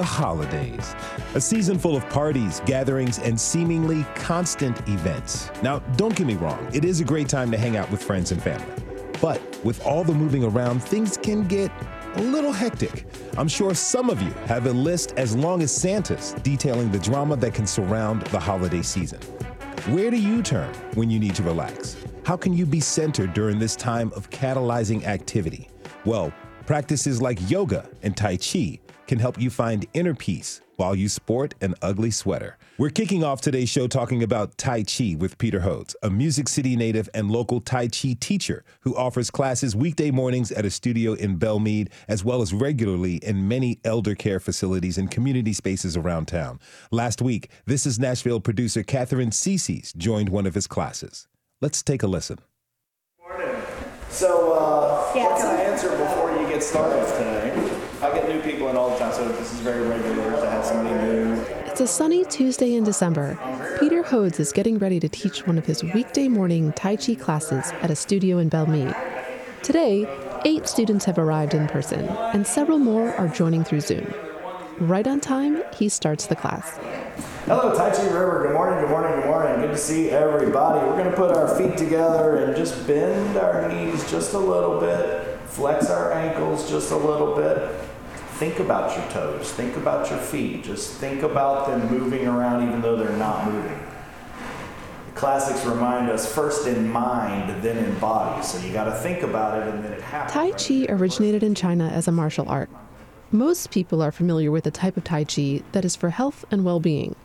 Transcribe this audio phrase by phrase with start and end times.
[0.00, 0.94] The holidays.
[1.34, 5.50] A season full of parties, gatherings, and seemingly constant events.
[5.62, 8.32] Now, don't get me wrong, it is a great time to hang out with friends
[8.32, 8.72] and family.
[9.20, 11.70] But with all the moving around, things can get
[12.14, 13.04] a little hectic.
[13.36, 17.36] I'm sure some of you have a list as long as Santa's detailing the drama
[17.36, 19.20] that can surround the holiday season.
[19.90, 21.98] Where do you turn when you need to relax?
[22.24, 25.68] How can you be centered during this time of catalyzing activity?
[26.06, 26.32] Well,
[26.64, 28.78] practices like yoga and Tai Chi
[29.10, 32.56] can help you find inner peace while you sport an ugly sweater.
[32.78, 36.76] We're kicking off today's show talking about Tai Chi with Peter Hodes, a Music City
[36.76, 41.38] native and local Tai Chi teacher who offers classes weekday mornings at a studio in
[41.38, 46.26] Belle Meade, as well as regularly in many elder care facilities and community spaces around
[46.26, 46.60] town.
[46.92, 51.26] Last week, This is Nashville producer Katherine Ceicys joined one of his classes.
[51.60, 52.38] Let's take a listen.
[53.18, 53.60] Morning.
[54.08, 57.89] So, uh, yeah, what can I answer before you get started today?
[58.02, 60.64] I get new people in all the time, so this is very regular to have
[60.64, 61.34] somebody new.
[61.66, 63.38] It's a sunny Tuesday in December.
[63.78, 67.70] Peter Hodes is getting ready to teach one of his weekday morning Tai Chi classes
[67.82, 68.96] at a studio in Belle Meade.
[69.62, 70.06] Today,
[70.46, 74.14] eight students have arrived in person, and several more are joining through Zoom.
[74.78, 76.78] Right on time, he starts the class.
[77.44, 78.44] Hello, Tai Chi River.
[78.46, 79.60] Good morning, good morning, good morning.
[79.60, 80.86] Good to see everybody.
[80.86, 84.80] We're going to put our feet together and just bend our knees just a little
[84.80, 87.89] bit, flex our ankles just a little bit
[88.40, 92.80] think about your toes, think about your feet, just think about them moving around even
[92.80, 93.78] though they're not moving.
[95.08, 98.42] The classics remind us first in mind, then in body.
[98.42, 100.32] So you got to think about it and then it happens.
[100.32, 102.70] Tai Chi originated in China as a martial art.
[103.30, 106.64] Most people are familiar with the type of Tai Chi that is for health and
[106.64, 107.16] well being.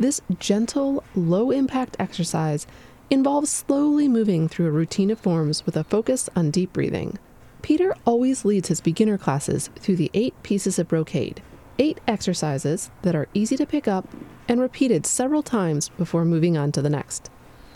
[0.00, 2.66] This gentle, low impact exercise
[3.08, 7.20] involves slowly moving through a routine of forms with a focus on deep breathing.
[7.66, 11.42] Peter always leads his beginner classes through the eight pieces of brocade,
[11.80, 14.08] eight exercises that are easy to pick up
[14.46, 17.28] and repeated several times before moving on to the next.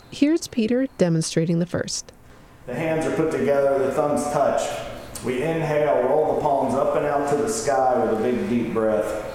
[0.09, 2.13] Here's Peter demonstrating the first.
[2.67, 4.61] The hands are put together, the thumbs touch.
[5.25, 8.73] We inhale, roll the palms up and out to the sky with a big deep
[8.73, 9.27] breath.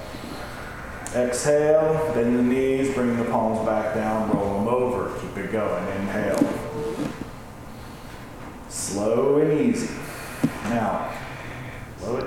[1.15, 5.87] Exhale, bend the knees, bring the palms back down, roll them over, keep it going.
[5.99, 6.51] Inhale.
[8.71, 9.91] Slow and easy.
[10.71, 11.13] Now,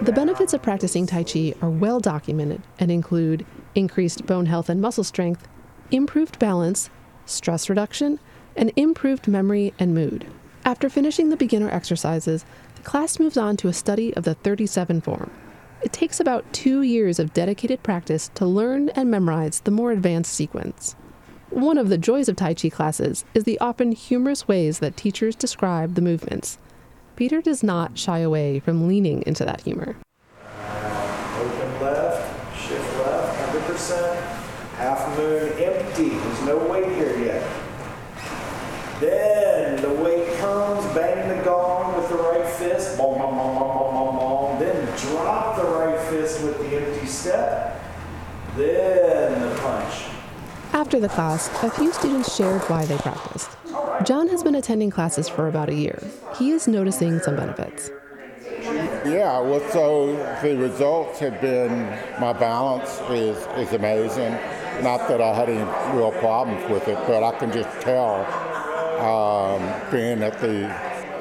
[0.01, 3.45] the benefits of practicing Tai Chi are well documented and include
[3.75, 5.47] increased bone health and muscle strength,
[5.91, 6.89] improved balance,
[7.25, 8.19] stress reduction,
[8.55, 10.25] and improved memory and mood.
[10.65, 12.45] After finishing the beginner exercises,
[12.75, 15.31] the class moves on to a study of the 37 form.
[15.81, 20.33] It takes about two years of dedicated practice to learn and memorize the more advanced
[20.33, 20.95] sequence.
[21.49, 25.35] One of the joys of Tai Chi classes is the often humorous ways that teachers
[25.35, 26.57] describe the movements.
[27.19, 29.97] Peter does not shy away from leaning into that humor.
[31.37, 34.15] Open left, shift left, 100%.
[34.77, 36.11] Half moon empty.
[36.11, 37.45] There's no weight here yet.
[39.01, 43.67] Then the weight comes, bang the gong with the right fist, boom, boom, boom, boom,
[43.67, 44.59] boom, boom, boom.
[44.59, 47.83] Then drop the right fist with the empty step.
[48.55, 50.05] Then the punch.
[50.71, 53.49] After the class, a few students shared why they practiced.
[54.05, 56.01] John has been attending classes for about a year.
[56.37, 57.91] He is noticing some benefits.
[59.05, 61.85] Yeah, well, so the results have been
[62.19, 64.31] my balance is, is amazing.
[64.83, 68.25] Not that I had any real problems with it, but I can just tell
[68.99, 69.61] um,
[69.91, 70.73] being at the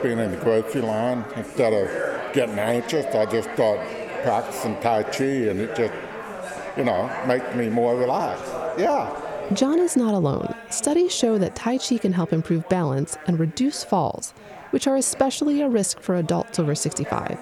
[0.03, 3.81] being in the grocery line instead of getting anxious, I just start
[4.23, 5.95] practicing Tai Chi, and it just
[6.77, 8.53] you know makes me more relaxed.
[8.79, 9.28] Yeah.
[9.55, 10.55] John is not alone.
[10.69, 14.35] Studies show that Tai Chi can help improve balance and reduce falls,
[14.73, 17.39] which are especially a risk for adults over 65.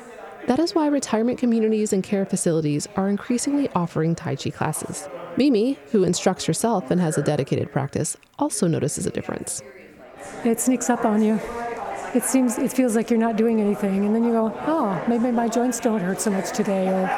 [0.47, 5.08] That is why retirement communities and care facilities are increasingly offering Tai Chi classes.
[5.37, 9.61] Mimi, who instructs herself and has a dedicated practice, also notices a difference.
[10.44, 11.41] It sneaks up on you.
[12.14, 15.32] It seems it feels like you're not doing anything, and then you go, "Oh, maybe
[15.32, 17.11] my joints don't hurt so much today," or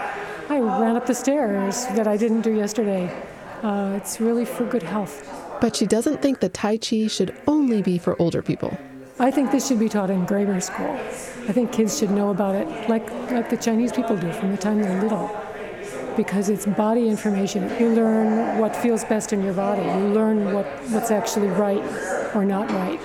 [0.49, 3.13] "I ran up the stairs that I didn't do yesterday."
[3.63, 5.29] Uh, it's really for good health.
[5.61, 8.77] But she doesn't think that Tai Chi should only be for older people.
[9.19, 10.93] I think this should be taught in grammar school.
[11.49, 14.57] I think kids should know about it like, like the Chinese people do from the
[14.57, 15.29] time they're little.
[16.19, 17.63] because it's body information.
[17.79, 19.83] You learn what feels best in your body.
[19.83, 21.81] You learn what, what's actually right
[22.35, 23.01] or not right.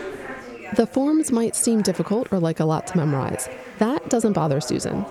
[0.75, 3.47] The forms might seem difficult or like a lot to memorize.
[3.77, 5.05] That doesn't bother Susan.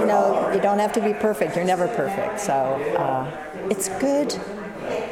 [0.00, 1.54] You know, you don't have to be perfect.
[1.54, 2.40] You're never perfect.
[2.40, 3.30] So uh,
[3.70, 4.34] it's good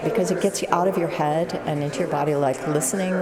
[0.04, 3.12] because it gets you out of your head and into your body, like listening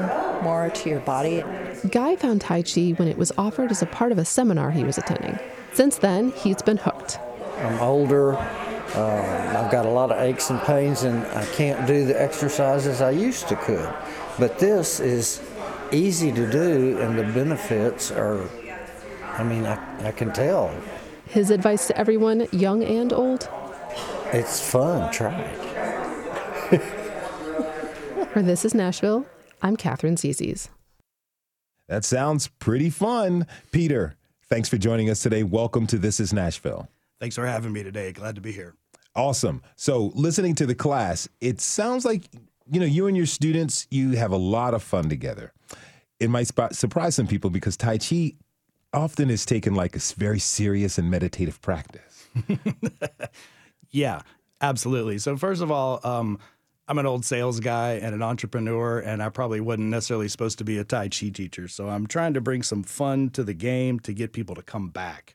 [0.43, 1.43] more to your body.
[1.91, 4.85] Guy found Tai Chi when it was offered as a part of a seminar he
[4.85, 5.39] was attending.
[5.73, 7.19] Since then, he's been hooked.
[7.59, 8.37] I'm older.
[8.37, 13.01] Uh, I've got a lot of aches and pains, and I can't do the exercises
[13.01, 13.93] I used to could.
[14.39, 15.43] But this is
[15.91, 18.49] easy to do, and the benefits are,
[19.33, 20.73] I mean, I, I can tell.
[21.27, 23.49] His advice to everyone, young and old?
[24.33, 25.13] It's fun.
[25.13, 25.74] Try it.
[26.79, 29.27] For This is Nashville,
[29.63, 30.69] I'm Katherine Ceicys.
[31.89, 33.47] That sounds pretty fun.
[33.71, 34.17] Peter,
[34.49, 35.43] thanks for joining us today.
[35.43, 36.89] Welcome to This is Nashville.
[37.21, 38.13] Thanks for having me today.
[38.13, 38.75] Glad to be here.
[39.15, 39.63] Awesome.
[39.77, 42.23] So, listening to the class, it sounds like
[42.71, 45.53] you know you and your students you have a lot of fun together.
[46.19, 48.33] It might spot, surprise some people because Tai Chi
[48.93, 52.29] often is taken like a very serious and meditative practice.
[53.91, 54.23] yeah,
[54.61, 55.19] absolutely.
[55.19, 56.39] So first of all, um,
[56.87, 60.65] I'm an old sales guy and an entrepreneur, and I probably wasn't necessarily supposed to
[60.65, 61.67] be a Tai Chi teacher.
[61.67, 64.91] So I'm trying to bring some fun to the game to get people to come
[64.91, 65.35] back.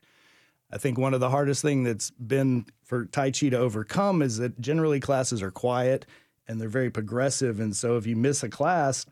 [0.70, 4.38] I think one of the hardest thing that's been for Tai Chi to overcome is
[4.38, 6.06] that generally classes are quiet
[6.46, 9.06] and they're very progressive, and so if you miss a class,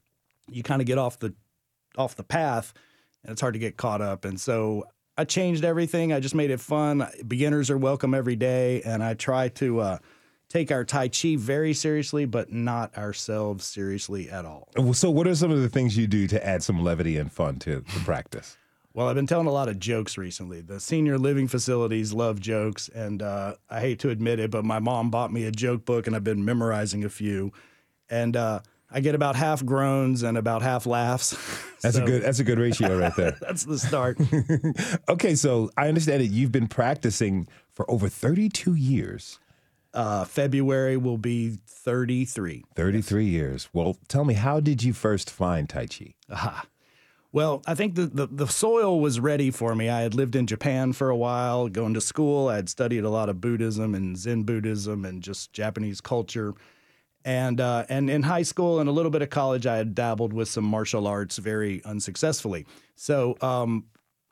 [0.49, 1.35] you kind of get off the
[1.96, 2.73] off the path,
[3.25, 4.25] and it's hard to get caught up.
[4.25, 4.85] And so
[5.17, 6.12] I changed everything.
[6.12, 7.08] I just made it fun.
[7.26, 9.81] Beginners are welcome every day, and I try to.
[9.81, 9.99] Uh,
[10.48, 14.68] take our Tai Chi very seriously, but not ourselves seriously at all.
[14.92, 17.58] So, what are some of the things you do to add some levity and fun
[17.60, 18.56] to the practice?
[18.94, 20.60] Well, I've been telling a lot of jokes recently.
[20.60, 24.80] The senior living facilities love jokes, and uh, I hate to admit it, but my
[24.80, 27.52] mom bought me a joke book, and I've been memorizing a few.
[28.10, 28.60] And uh,
[28.90, 31.30] I get about half groans and about half laughs.
[31.80, 32.22] That's so, a good.
[32.22, 33.36] That's a good ratio right there.
[33.40, 34.18] that's the start.
[35.08, 39.38] okay, so I understand that you've been practicing for over 32 years.
[39.94, 42.64] Uh, February will be 33.
[42.75, 43.32] 33 yes.
[43.32, 43.69] years.
[43.73, 46.14] Well, tell me, how did you first find Tai Chi?
[46.31, 46.67] Aha.
[47.31, 49.90] Well, I think the, the, the, soil was ready for me.
[49.90, 52.49] I had lived in Japan for a while, going to school.
[52.49, 56.55] I had studied a lot of Buddhism and Zen Buddhism and just Japanese culture.
[57.26, 60.32] And, uh, and in high school and a little bit of college, I had dabbled
[60.32, 62.64] with some martial arts very unsuccessfully.
[62.96, 63.85] So um,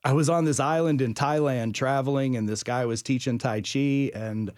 [0.03, 4.11] I was on this island in Thailand traveling, and this guy was teaching Tai Chi.
[4.15, 4.53] And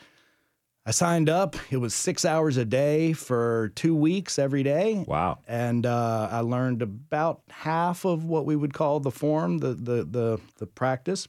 [0.88, 1.54] I signed up.
[1.70, 5.04] It was six hours a day for two weeks every day.
[5.06, 5.40] Wow!
[5.46, 10.04] And uh, I learned about half of what we would call the form, the the
[10.04, 11.28] the, the practice.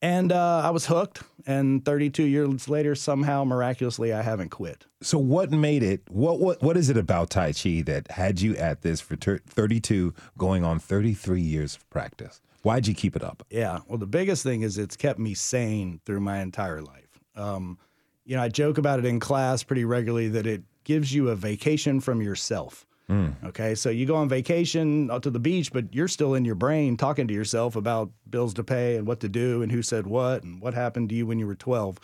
[0.00, 1.24] And uh, I was hooked.
[1.48, 4.86] And 32 years later, somehow miraculously, I haven't quit.
[5.02, 6.02] So, what made it?
[6.08, 10.14] What what what is it about Tai Chi that had you at this for 32,
[10.36, 12.40] going on 33 years of practice?
[12.62, 13.44] Why'd you keep it up?
[13.50, 13.80] Yeah.
[13.88, 17.18] Well, the biggest thing is it's kept me sane through my entire life.
[17.34, 17.78] Um,
[18.28, 21.34] you know, I joke about it in class pretty regularly that it gives you a
[21.34, 22.86] vacation from yourself.
[23.08, 23.42] Mm.
[23.42, 26.54] Okay, so you go on vacation out to the beach, but you're still in your
[26.54, 30.06] brain talking to yourself about bills to pay and what to do and who said
[30.06, 31.98] what and what happened to you when you were 12.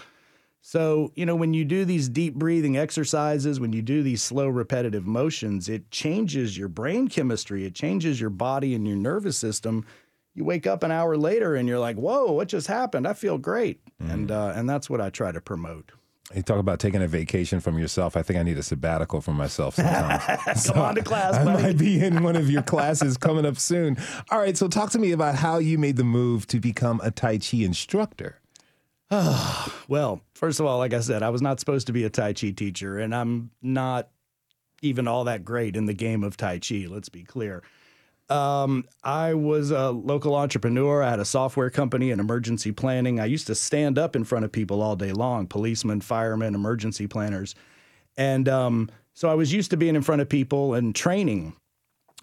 [0.63, 4.49] So, you know, when you do these deep breathing exercises, when you do these slow
[4.49, 9.85] repetitive motions, it changes your brain chemistry, it changes your body and your nervous system.
[10.33, 13.07] You wake up an hour later and you're like, "Whoa, what just happened?
[13.07, 14.11] I feel great." Mm.
[14.15, 15.93] And uh, and that's what I try to promote.
[16.33, 18.17] You talk about taking a vacation from yourself.
[18.17, 20.25] I think I need a sabbatical from myself sometimes.
[20.45, 23.59] Come so on to class, I might be in one of your classes coming up
[23.59, 23.99] soon.
[24.31, 27.11] All right, so talk to me about how you made the move to become a
[27.11, 28.41] Tai Chi instructor.
[29.89, 32.33] well, first of all, like I said, I was not supposed to be a Tai
[32.33, 34.09] Chi teacher, and I'm not
[34.81, 37.63] even all that great in the game of Tai Chi, let's be clear.
[38.31, 41.03] Um, I was a local entrepreneur.
[41.03, 43.21] I had a software company and emergency planning.
[43.21, 47.07] I used to stand up in front of people all day long policemen, firemen, emergency
[47.07, 47.55] planners.
[48.17, 51.55] And um, so I was used to being in front of people and training.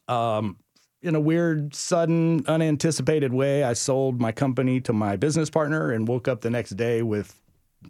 [0.07, 0.57] Um,
[1.03, 6.07] in a weird, sudden, unanticipated way, I sold my company to my business partner and
[6.07, 7.39] woke up the next day with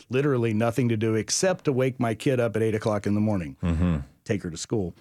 [0.10, 3.22] literally nothing to do except to wake my kid up at eight o'clock in the
[3.22, 3.98] morning, mm-hmm.
[4.24, 4.94] take her to school.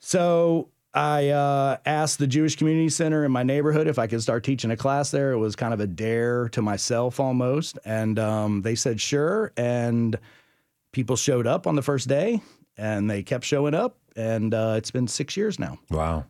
[0.00, 4.44] So I uh, asked the Jewish Community Center in my neighborhood if I could start
[4.44, 5.32] teaching a class there.
[5.32, 7.78] It was kind of a dare to myself almost.
[7.84, 9.52] And um, they said, sure.
[9.56, 10.16] And
[10.92, 12.40] people showed up on the first day
[12.76, 13.96] and they kept showing up.
[14.16, 15.78] And uh, it's been six years now.
[15.90, 16.26] Wow.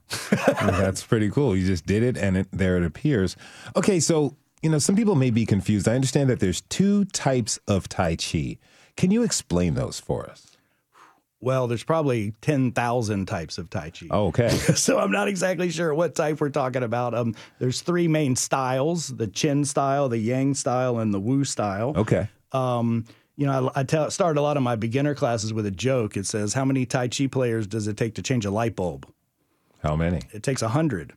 [0.62, 1.54] That's pretty cool.
[1.54, 3.37] You just did it and it, there it appears.
[3.76, 4.00] Okay.
[4.00, 5.87] So, you know, some people may be confused.
[5.87, 8.56] I understand that there's two types of Tai Chi.
[8.97, 10.54] Can you explain those for us?
[11.45, 14.07] Well, there's probably 10,000 types of Tai Chi.
[14.11, 14.49] Oh, okay.
[14.75, 17.15] so I'm not exactly sure what type we're talking about.
[17.15, 21.93] Um, there's three main styles the Chen style, the Yang style, and the Wu style.
[21.97, 22.29] Okay.
[22.53, 23.05] Um,
[23.37, 26.17] you know, I, I tell, start a lot of my beginner classes with a joke.
[26.17, 29.07] It says, How many Tai Chi players does it take to change a light bulb?
[29.83, 30.23] How many?
[30.33, 31.13] It takes 100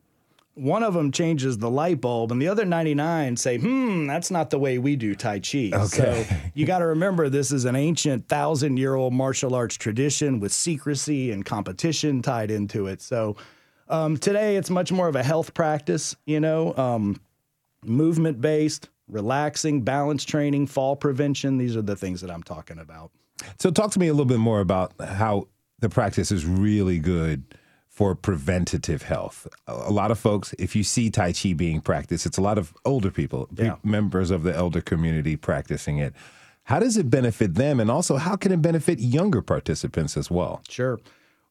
[0.58, 4.50] one of them changes the light bulb and the other 99 say, hmm, that's not
[4.50, 5.70] the way we do Tai Chi.
[5.72, 5.88] Okay.
[5.88, 10.40] So you got to remember this is an ancient thousand year old martial arts tradition
[10.40, 13.02] with secrecy and competition tied into it.
[13.02, 13.36] So
[13.88, 17.22] um, today it's much more of a health practice, you know, um,
[17.86, 21.58] movement based, relaxing, balance training, fall prevention.
[21.58, 23.12] These are the things that I'm talking about.
[23.60, 25.48] So talk to me a little bit more about how
[25.80, 27.44] the practice is really good
[27.98, 29.48] for preventative health.
[29.66, 32.72] A lot of folks, if you see Tai Chi being practiced, it's a lot of
[32.86, 33.78] older people, Yeah.
[33.84, 36.14] members of the elder community practicing it.
[36.66, 37.80] How does it benefit them?
[37.80, 40.62] And also, how can it benefit younger participants as well?
[40.70, 41.00] Sure.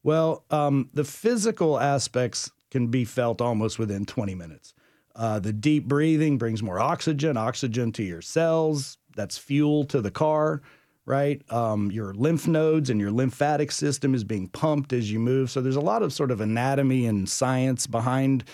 [0.04, 4.72] Well, um, the physical aspects can be felt almost within 20 minutes.
[5.16, 8.98] Uh, the deep breathing brings more oxygen, oxygen to your cells.
[9.16, 10.62] That's fuel to the car,
[11.06, 11.40] right?
[11.52, 15.50] Um, your lymph nodes and your lymphatic system is being pumped as you move.
[15.50, 18.44] So there's a lot of sort of anatomy and science behind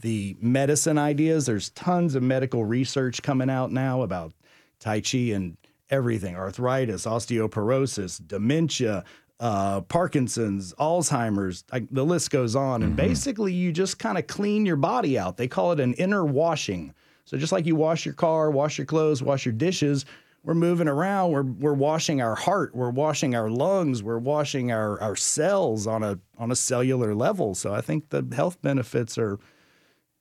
[0.00, 1.46] the medicine ideas.
[1.46, 4.32] There's tons of medical research coming out now about
[4.78, 5.56] Tai Chi and
[5.90, 9.04] everything arthritis, osteoporosis, dementia,
[9.40, 12.82] uh, Parkinson's, Alzheimer's, like, the list goes on.
[12.82, 15.36] And basically, you just kind of clean your body out.
[15.36, 16.94] They call it an inner washing.
[17.24, 20.06] So, just like you wash your car, wash your clothes, wash your dishes,
[20.46, 21.32] we're moving around.
[21.32, 22.74] We're, we're washing our heart.
[22.74, 24.02] We're washing our lungs.
[24.02, 27.54] We're washing our, our cells on a, on a cellular level.
[27.54, 29.38] So, I think the health benefits are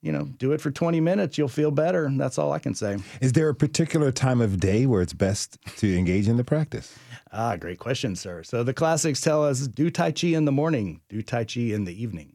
[0.02, 2.08] you know, do it for 20 minutes, you'll feel better.
[2.12, 2.98] That's all I can say.
[3.22, 6.96] Is there a particular time of day where it's best to engage in the practice?
[7.32, 8.44] Ah, great question, sir.
[8.44, 11.86] So the classics tell us do Tai Chi in the morning, do Tai Chi in
[11.86, 12.34] the evening.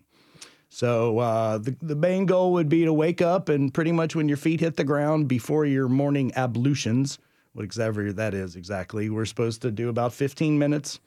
[0.68, 4.26] So uh, the, the main goal would be to wake up and pretty much when
[4.26, 7.20] your feet hit the ground before your morning ablutions,
[7.52, 11.00] whatever that is exactly, we're supposed to do about 15 minutes.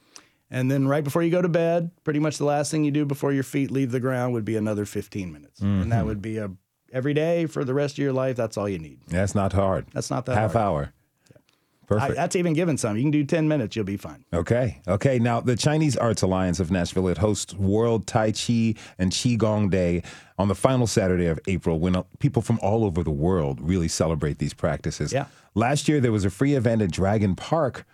[0.51, 3.05] And then right before you go to bed, pretty much the last thing you do
[3.05, 5.61] before your feet leave the ground would be another 15 minutes.
[5.61, 6.07] And that mm-hmm.
[6.07, 6.51] would be a
[6.93, 8.37] every day for the rest of your life.
[8.37, 8.99] That's all you need.
[9.07, 9.87] That's not hard.
[9.93, 10.63] That's not that Half hard.
[10.63, 10.93] hour.
[11.89, 12.95] I, that's even given some.
[12.97, 14.25] You can do 10 minutes, you'll be fine.
[14.33, 14.81] Okay.
[14.87, 15.19] Okay.
[15.19, 20.03] Now, the Chinese Arts Alliance of Nashville it hosts World Tai Chi and Qigong Day
[20.37, 23.87] on the final Saturday of April when uh, people from all over the world really
[23.87, 25.13] celebrate these practices.
[25.13, 25.25] Yeah.
[25.55, 27.85] Last year, there was a free event at Dragon Park.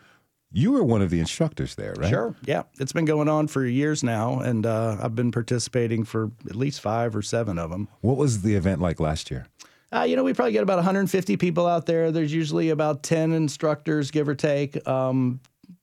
[0.52, 2.10] You were one of the instructors there, right?
[2.10, 2.36] Sure.
[2.44, 2.64] Yeah.
[2.80, 6.82] It's been going on for years now, and uh, I've been participating for at least
[6.82, 7.88] five or seven of them.
[8.02, 9.46] What was the event like last year?
[9.92, 12.12] Uh, you know, we probably get about 150 people out there.
[12.12, 15.40] There's usually about 10 instructors, give or take, um,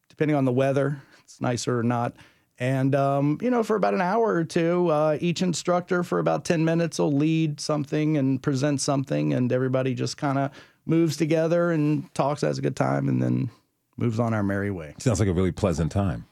[0.09, 1.01] depending on the weather.
[1.25, 2.15] It's nicer or not.
[2.59, 6.45] And, um, you know, for about an hour or two, uh, each instructor for about
[6.45, 10.51] 10 minutes will lead something and present something, and everybody just kind of
[10.87, 13.51] moves together and talks, has a good time, and then
[13.99, 14.95] moves on our merry way.
[14.99, 16.25] Sounds like a really pleasant time.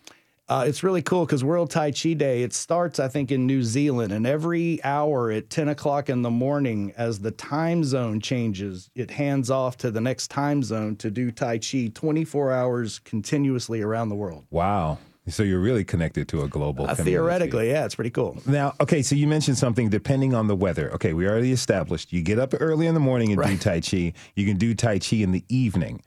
[0.47, 3.63] Uh, it's really cool because World Tai Chi Day, it starts, I think, in New
[3.63, 4.13] Zealand.
[4.13, 9.11] And every hour at 10 o'clock in the morning, as the time zone changes, it
[9.11, 14.11] hands off to the next time zone to do Tai Chi 24 hours continuously around
[14.11, 14.45] the world.
[14.51, 14.99] Wow.
[15.27, 18.37] So you're really connected to a global Uh, theoretically, yeah, it's pretty cool.
[18.45, 20.93] Now, okay, so you mentioned something depending on the weather.
[20.93, 24.13] Okay, we already established you get up early in the morning and do Tai Chi.
[24.37, 26.03] You can do Tai Chi in the evening.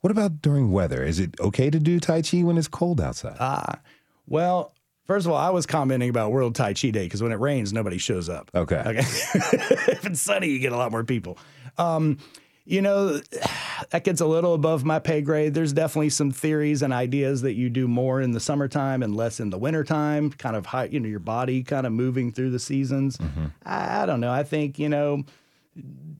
[0.00, 1.02] What about during weather?
[1.04, 3.36] Is it okay to do Tai Chi when it's cold outside?
[3.38, 3.80] Ah,
[4.26, 4.72] well,
[5.04, 7.72] first of all, I was commenting about World Tai Chi Day because when it rains,
[7.72, 8.50] nobody shows up.
[8.54, 8.82] Okay.
[8.86, 8.98] Okay.
[9.00, 11.36] if it's sunny, you get a lot more people.
[11.76, 12.16] Um,
[12.64, 13.20] you know,
[13.90, 15.52] that gets a little above my pay grade.
[15.52, 19.38] There's definitely some theories and ideas that you do more in the summertime and less
[19.38, 22.58] in the wintertime, kind of high, you know, your body kind of moving through the
[22.58, 23.18] seasons.
[23.66, 24.32] I, I don't know.
[24.32, 25.24] I think, you know,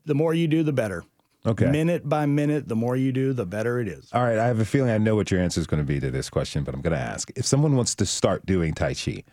[0.05, 1.05] the more you do, the better.
[1.47, 1.71] Okay.
[1.71, 4.11] Minute by minute, the more you do, the better it is.
[4.13, 5.99] All right, I have a feeling I know what your answer is going to be
[5.99, 7.31] to this question, but I'm going to ask.
[7.35, 9.25] If someone wants to start doing Tai Chi,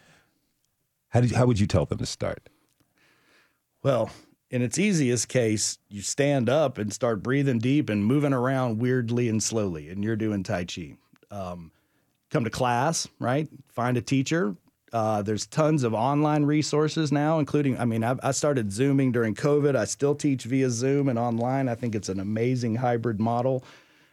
[1.10, 2.50] how, did, how would you tell them to start?
[3.84, 4.10] Well,
[4.50, 9.28] in its easiest case, you stand up and start breathing deep and moving around weirdly
[9.28, 10.98] and slowly, and you're doing Tai Chi.
[11.30, 11.72] Um,
[12.30, 13.50] come to class, right?
[13.70, 14.56] Find a teacher.
[14.94, 19.36] Uh, there's tons of online resources now, including, I mean, I've, I started Zooming during
[19.36, 19.76] COVID.
[19.76, 21.68] I still teach via Zoom and online.
[21.68, 23.64] I think it's an amazing hybrid model.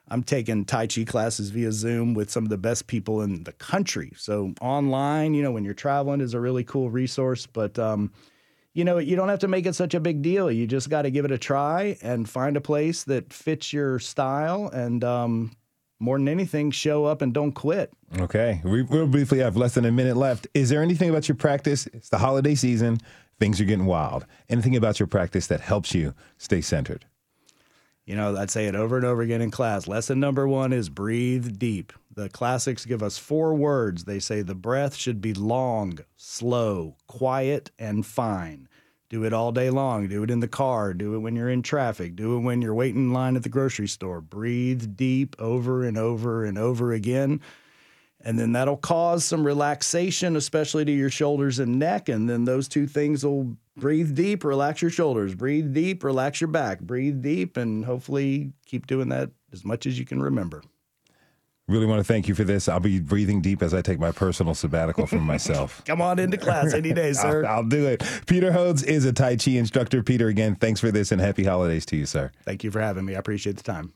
[0.09, 3.53] I'm taking Tai Chi classes via Zoom with some of the best people in the
[3.53, 4.13] country.
[4.17, 7.47] So online, you know, when you're traveling is a really cool resource.
[7.47, 8.13] But um,
[8.75, 10.51] you know, you don't have to make it such a big deal.
[10.51, 13.99] You just got to give it a try and find a place that fits your
[13.99, 15.53] style and um,
[16.05, 17.93] more than anything, show up and don't quit.
[18.19, 18.61] Okay.
[18.63, 20.47] We real briefly have less than a minute left.
[20.55, 21.87] Is there anything about your practice?
[21.89, 22.99] It's the holiday season.
[23.41, 24.27] Things are getting wild.
[24.49, 27.07] Anything about your practice that helps you stay centered?
[28.05, 29.89] You know, I'd say it over and over again in class.
[29.89, 31.93] Lesson number one is breathe deep.
[32.15, 34.05] The classics give us four words.
[34.05, 38.69] They say the breath should be long, slow, quiet, and fine.
[39.15, 40.09] Do it all day long.
[40.09, 40.93] Do it in the car.
[40.93, 42.17] Do it when you're in traffic.
[42.17, 44.21] Do it when you're waiting in line at the grocery store.
[44.21, 47.41] Breathe deep over and over and over again.
[48.23, 52.09] And then that'll cause some relaxation, especially to your shoulders and neck.
[52.09, 56.49] And then those two things will breathe deep, relax your shoulders, breathe deep, relax your
[56.49, 60.61] back, breathe deep, and hopefully keep doing that as much as you can remember.
[61.67, 62.69] Really want to thank you for this.
[62.69, 65.83] I'll be breathing deep as I take my personal sabbatical from myself.
[65.87, 67.47] Come on into class any day, sir.
[67.47, 68.03] I'll, I'll, do it.
[68.27, 70.03] Peter Hodes is a Tai Chi instructor.
[70.03, 72.33] Peter, again, thanks for this and happy holidays to you, sir.
[72.45, 73.15] Thank you for having me.
[73.15, 73.93] I appreciate the time.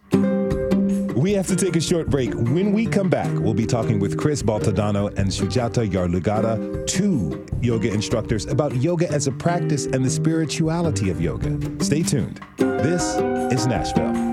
[1.15, 2.33] We have to take a short break.
[2.33, 7.93] When we come back, we'll be talking with Khrys Baltodano and Sujatha Yarlagadda, two yoga
[7.93, 11.85] instructors, about yoga as a practice and the spirituality of yoga.
[11.85, 12.41] Stay tuned.
[12.57, 13.17] This
[13.53, 14.28] is Nashville.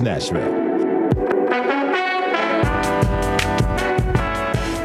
[0.00, 0.70] Nashville.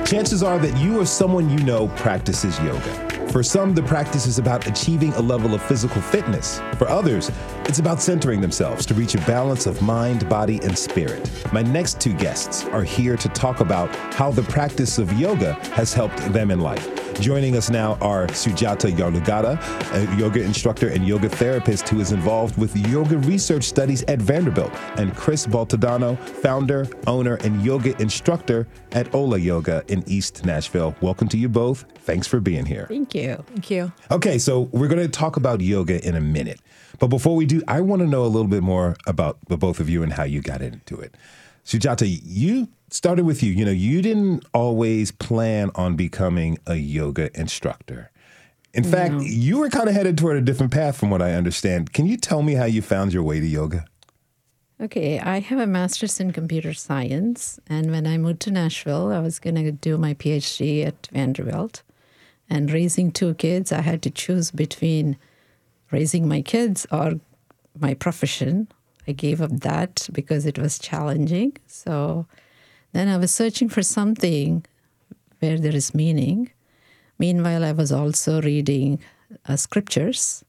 [0.06, 3.06] Chances are that you or someone you know practices yoga.
[3.32, 6.62] For some, the practice is about achieving a level of physical fitness.
[6.78, 7.30] For others,
[7.66, 11.30] it's about centering themselves to reach a balance of mind, body, and spirit.
[11.52, 15.94] My next two guests are here to talk about how the practice of yoga has
[15.94, 17.05] helped them in life.
[17.22, 19.58] Joining us now are Sujatha Yarlagadda,
[19.94, 24.72] a yoga instructor and yoga therapist who is involved with yoga research studies at Vanderbilt,
[24.98, 30.94] and Khrys Baltodano, founder, owner, and yoga instructor at Hola Yoga in East Nashville.
[31.02, 31.86] Welcome to you both.
[32.00, 32.86] Thanks for being here.
[32.90, 33.44] Thank you.
[33.48, 33.94] Thank you.
[34.12, 36.60] Okay, so we're going to talk about yoga in a minute.
[37.00, 39.80] But before we do, I want to know a little bit more about the both
[39.80, 41.16] of you and how you got into it.
[41.66, 43.52] Sujatha, you started with you.
[43.52, 48.12] You know, you didn't always plan on becoming a yoga instructor.
[48.74, 48.90] In no.
[48.90, 51.94] fact, you were kind of headed toward a different path from what I understand.
[51.94, 53.86] Can you tell me how you found your way to yoga?
[54.80, 57.60] Okay, I have a master's in computer science.
[57.68, 61.82] And when I moved to Nashville, I was going to do my PhD at Vanderbilt.
[62.50, 65.18] And raising two kids, I had to choose between
[65.92, 67.14] raising my kids or
[67.80, 68.68] my profession.
[69.08, 71.58] I gave up that because it was challenging.
[71.68, 72.28] So
[72.94, 74.66] then I was searching for something
[75.40, 76.52] where there is meaning.
[77.20, 79.00] Meanwhile, I was also reading
[79.48, 80.44] uh, scriptures.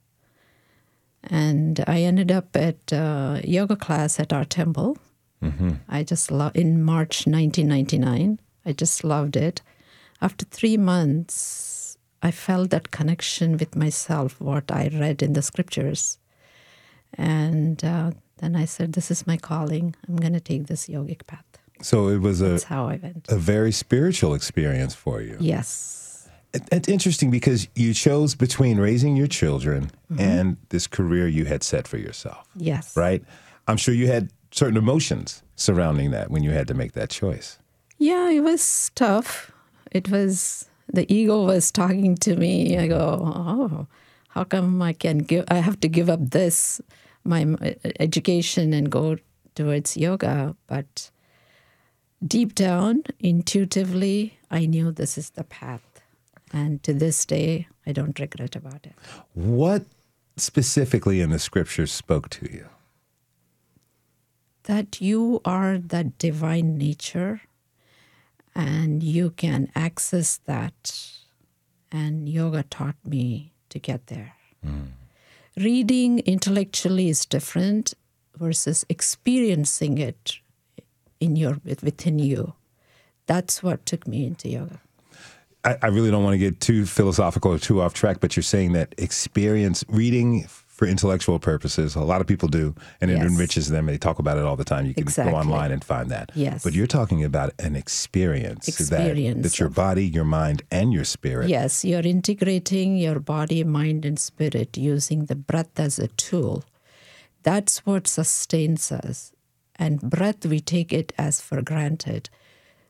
[1.25, 4.97] And I ended up at uh, yoga class at our temple.
[5.42, 5.73] Mm-hmm.
[5.88, 8.38] I just loved in March 1999.
[8.64, 9.61] I just loved it.
[10.23, 16.19] After three months, I felt that connection with myself, what I read in the scriptures.
[17.14, 19.94] And uh, then I said, This is my calling.
[20.09, 21.44] I'm going to take this yogic path.
[21.83, 23.27] So it was a, That's how I went.
[23.29, 25.37] a very spiritual experience for you.
[25.40, 26.29] Yes.
[26.55, 30.20] It, it's interesting because you chose between raising your children mm-hmm.
[30.20, 32.46] and this career you had set for yourself.
[32.57, 32.96] Yes.
[32.96, 33.22] Right?
[33.68, 37.59] I'm sure you had certain emotions surrounding that when you had to make that choice.
[37.99, 39.53] Yeah, it was tough.
[39.90, 42.79] It was the ego was talking to me.
[42.79, 43.87] I go, oh,
[44.29, 45.44] how come I can give?
[45.49, 46.81] I have to give up this
[47.27, 47.57] my
[48.01, 49.17] education and go
[49.55, 50.57] towards yoga.
[50.67, 51.11] But
[52.25, 56.03] deep down, intuitively, I knew this is the path.
[56.53, 58.95] And to this day, I don't regret about it.
[59.35, 59.85] What
[60.37, 62.69] specifically in the scriptures spoke to you?
[64.65, 67.43] That you are that divine nature
[68.55, 71.12] and you can access that.
[71.93, 74.35] And yoga taught me to get there.
[74.65, 74.89] Mm
[75.57, 77.95] reading intellectually is different
[78.37, 80.38] versus experiencing it
[81.21, 82.55] in your within you.
[83.27, 84.81] That's what took me into yoga.
[85.64, 88.42] I, I really don't want to get too philosophical or too off track, but you're
[88.42, 91.95] saying that experience reading for intellectual purposes.
[91.95, 93.27] A lot of people do, and it yes.
[93.27, 93.87] enriches them.
[93.87, 94.85] They talk about it all the time.
[94.85, 95.33] You can exactly.
[95.33, 96.31] go online and find that.
[96.35, 96.62] Yes.
[96.62, 101.05] But you're talking about an experience, experience that, that's your body, your mind, and your
[101.05, 101.49] spirit.
[101.49, 106.62] Yes, you're integrating your body, mind, and spirit using the breath as a tool.
[107.43, 109.33] That's what sustains us.
[109.77, 112.29] And breath, we take it as for granted.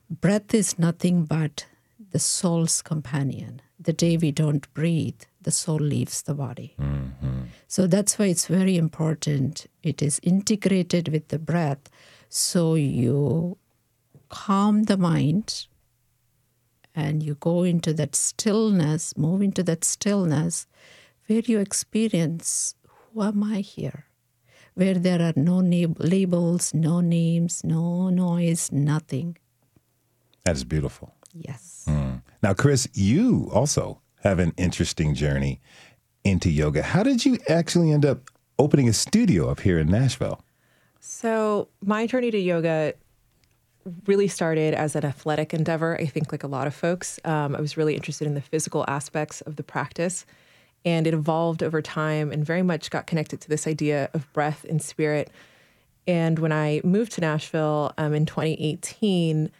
[0.09, 1.65] Breath is nothing but
[2.11, 3.61] the soul's companion.
[3.79, 6.75] The day we don't breathe, the soul leaves the body.
[7.69, 9.65] So that's why it's very important.
[9.81, 11.83] It is integrated with the breath.
[12.27, 13.57] So you
[14.27, 15.67] calm the mind
[16.93, 20.67] and you go into that stillness, move into that stillness
[21.27, 22.75] where you experience
[23.13, 24.07] who am I here?
[24.73, 29.37] Where there are no na- labels, no names, no noise, nothing.
[30.43, 31.15] That is beautiful.
[31.33, 31.85] Yes.
[31.87, 32.21] Mm.
[32.43, 35.61] Now, Khrys, you also have an interesting journey
[36.23, 36.81] into yoga.
[36.81, 40.43] How did you actually end up opening a studio up here in Nashville?
[40.99, 42.93] So, my journey to yoga
[44.05, 45.97] really started as an athletic endeavor.
[45.99, 48.83] I think, like a lot of folks, um, I was really interested in the physical
[48.87, 50.25] aspects of the practice.
[50.85, 54.65] And it evolved over time and very much got connected to this idea of breath
[54.69, 55.29] and spirit.
[56.07, 59.51] And when I moved to Nashville um, in 2018,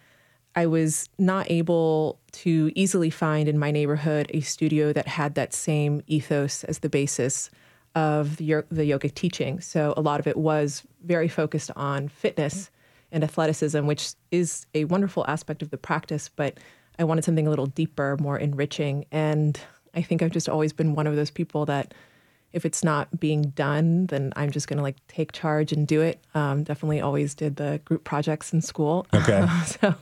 [0.54, 5.52] I was not able to easily find in my neighborhood a studio that had that
[5.52, 7.50] same ethos as the basis
[7.94, 9.60] of the, the yogic teaching.
[9.60, 12.70] So a lot of it was very focused on fitness
[13.10, 16.58] and athleticism, which is a wonderful aspect of the practice, but
[16.98, 19.06] I wanted something a little deeper, more enriching.
[19.10, 19.58] And
[19.94, 21.94] I think I've just always been one of those people that
[22.52, 26.00] if it's not being done, then I'm just going to like take charge and do
[26.00, 26.20] it.
[26.34, 29.06] Um, definitely always did the group projects in school.
[29.14, 29.46] Okay.
[29.66, 29.94] so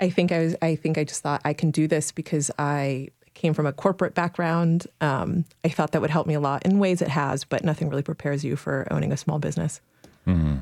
[0.00, 3.08] I think I was, I think I just thought I can do this because I
[3.34, 4.86] came from a corporate background.
[5.00, 6.64] Um, I thought that would help me a lot.
[6.64, 9.80] In ways it has, but nothing really prepares you for owning a small business.
[10.26, 10.56] Mm-hmm.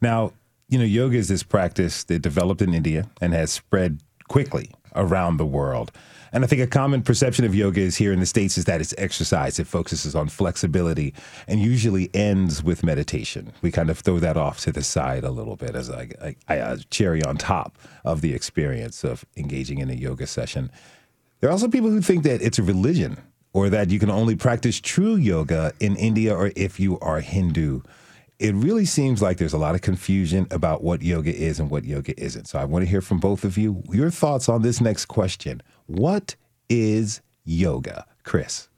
[0.00, 0.32] Now,
[0.68, 5.38] you know, yoga is this practice that developed in India and has spread quickly around
[5.38, 5.90] the world.
[6.32, 8.80] And I think a common perception of yoga is here in the States is that
[8.80, 9.58] it's exercise.
[9.58, 11.14] It focuses on flexibility
[11.46, 13.52] and usually ends with meditation.
[13.62, 16.34] We kind of throw that off to the side a little bit as a, a,
[16.48, 20.70] a cherry on top of the experience of engaging in a yoga session.
[21.40, 23.18] There are also people who think that it's a religion
[23.52, 27.82] or that you can only practice true yoga in India or if you are Hindu
[28.38, 31.84] it really seems like there's a lot of confusion about what yoga is and what
[31.84, 32.46] yoga isn't.
[32.46, 35.60] So I want to hear from both of you your thoughts on this next question.
[35.88, 36.36] What
[36.68, 38.68] is yoga, Khrys?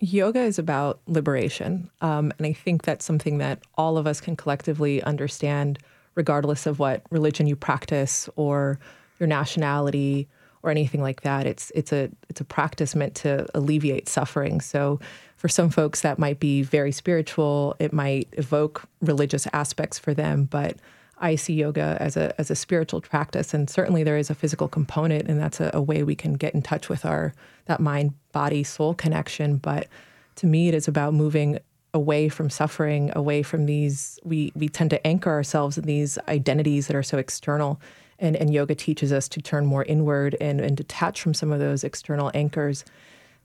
[0.00, 1.90] Yoga is about liberation.
[2.02, 5.78] Um, and I think that's something that all of us can collectively understand,
[6.14, 8.78] regardless of what religion you practice or
[9.18, 10.28] your nationality
[10.62, 11.46] or anything like that.
[11.46, 14.60] It's it's a it's a practice meant to alleviate suffering.
[14.60, 15.00] So
[15.38, 20.44] for some folks that might be very spiritual, it might evoke religious aspects for them,
[20.44, 20.76] but
[21.24, 24.68] I see yoga as a as a spiritual practice, and certainly there is a physical
[24.68, 27.32] component, and that's a, a way we can get in touch with our
[27.64, 29.56] that mind body soul connection.
[29.56, 29.88] But
[30.36, 31.60] to me, it is about moving
[31.94, 34.18] away from suffering, away from these.
[34.22, 37.80] We we tend to anchor ourselves in these identities that are so external,
[38.18, 41.58] and and yoga teaches us to turn more inward and and detach from some of
[41.58, 42.84] those external anchors.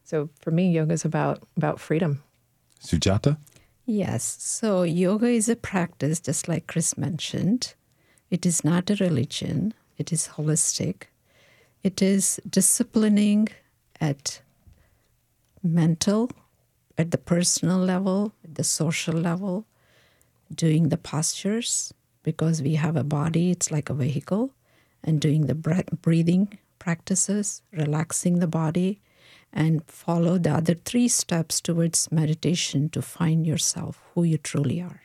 [0.03, 2.21] So for me, yoga is about about freedom.
[2.83, 3.37] Sujatha.
[3.91, 4.37] Yes.
[4.39, 7.73] So yoga is a practice, just like Khrys mentioned.
[8.29, 11.05] It is not a religion, it is holistic.
[11.81, 13.47] It is disciplining
[13.99, 14.41] at
[15.63, 16.29] mental,
[16.99, 19.65] at the personal level, at the social level,
[20.53, 24.53] doing the postures because we have a body, it's like a vehicle,
[25.03, 25.55] and doing the
[26.03, 29.01] breathing practices, relaxing the body,
[29.51, 35.01] and follow the other three steps towards meditation to find yourself, who you truly are.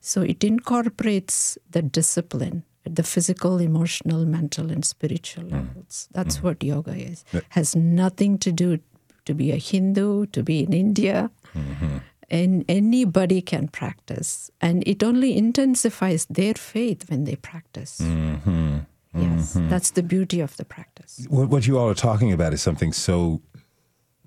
[0.00, 6.08] So it incorporates the discipline at the physical, emotional, mental, and spiritual levels.
[6.12, 6.42] That's mm.
[6.42, 7.24] what yoga is.
[7.32, 8.78] It has nothing to do
[9.24, 11.30] to be a Hindu, to be in India.
[11.54, 11.98] Mm-hmm.
[12.30, 14.50] And anybody can practice.
[14.60, 18.00] And it only intensifies their faith when they practice.
[18.00, 18.78] Mm-hmm.
[19.14, 19.68] Yes, mm-hmm.
[19.68, 21.26] that's the beauty of the practice.
[21.28, 23.40] What, what you all are talking about is something so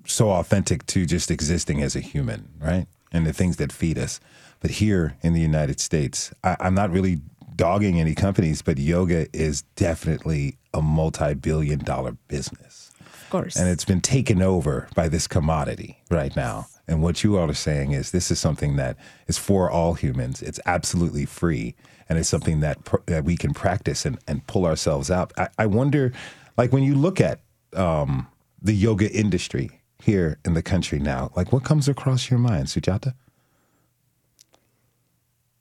[0.06, 2.86] so authentic to just existing as a human, right?
[3.12, 4.20] And the things that feed us.
[4.60, 7.20] But here in the United States, I, I'm not really
[7.56, 12.92] dogging any companies, but yoga is definitely a multi-billion dollar business.
[13.00, 13.56] Of course.
[13.56, 16.68] And it's been taken over by this commodity right now.
[16.86, 18.96] And what you all are saying is this is something that
[19.26, 20.40] is for all humans.
[20.40, 21.74] It's absolutely free
[22.08, 25.32] and it's something that, pr- that we can practice and, and pull ourselves out.
[25.36, 26.12] I, I wonder,
[26.56, 27.40] like when you look at
[27.74, 28.26] um,
[28.60, 33.14] the yoga industry here in the country now, like what comes across your mind, Sujatha?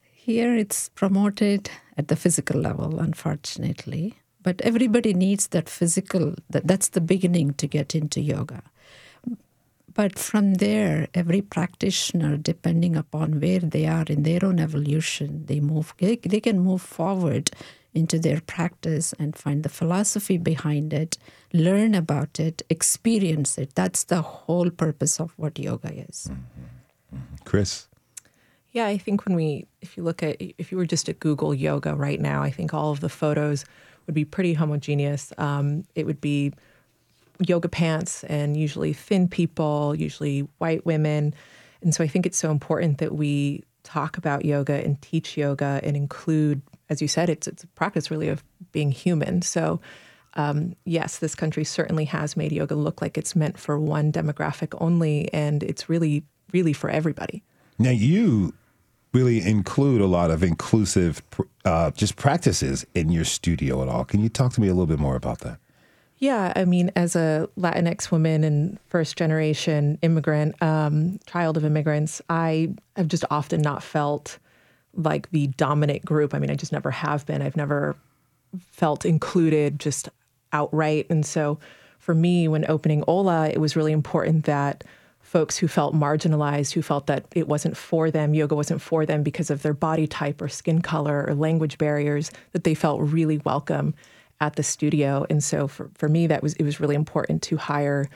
[0.01, 4.15] Here it's promoted at the physical level, unfortunately.
[4.43, 8.63] But everybody needs that physical, that, that's the beginning to get into yoga.
[9.97, 15.59] But from there, every practitioner, depending upon where they are in their own evolution, they
[15.59, 15.95] move.
[15.97, 17.49] They, they can move forward
[17.95, 21.17] into their practice and find the philosophy behind it,
[21.51, 23.73] learn about it, experience it.
[23.73, 26.29] That's the whole purpose of what yoga is.
[26.29, 27.49] Mm-hmm.
[27.49, 27.87] Khrys?
[28.73, 31.55] Yeah, I think when we, if you look at, if you were just to Google
[31.55, 33.65] yoga right now, I think all of the photos
[34.05, 35.33] would be pretty homogeneous.
[35.39, 36.53] Um, it would be
[37.39, 41.33] yoga pants and usually thin people, usually white women.
[41.81, 45.79] And so I think it's so important that we talk about yoga and teach yoga
[45.83, 49.41] and include, as you said, it's, it's a practice really of being human.
[49.41, 49.79] So,
[50.33, 54.77] um, yes, this country certainly has made yoga look like it's meant for one demographic
[54.79, 57.43] only, and it's really, really for everybody.
[57.79, 58.53] Now, you
[59.13, 61.23] really include a lot of inclusive
[61.65, 64.05] uh, just practices in your studio at all.
[64.05, 65.59] Can you talk to me a little bit more about that?
[66.19, 72.21] Yeah, I mean, as a Latinx woman and first generation immigrant, um, child of immigrants,
[72.27, 74.39] I have just often not felt
[74.95, 76.33] like the dominant group.
[76.33, 77.43] I mean, I just never have been.
[77.43, 77.95] I've never
[78.71, 80.09] felt included just
[80.51, 81.05] outright.
[81.09, 81.59] And so
[81.99, 84.83] for me, when opening Hola, it was really important that
[85.19, 89.21] folks who felt marginalized, who felt that it wasn't for them, yoga wasn't for them
[89.21, 93.37] because of their body type or skin color or language barriers, that they felt really
[93.39, 93.93] welcome
[94.39, 95.25] at the studio.
[95.29, 98.09] And so for, for me, that was it was really important to hire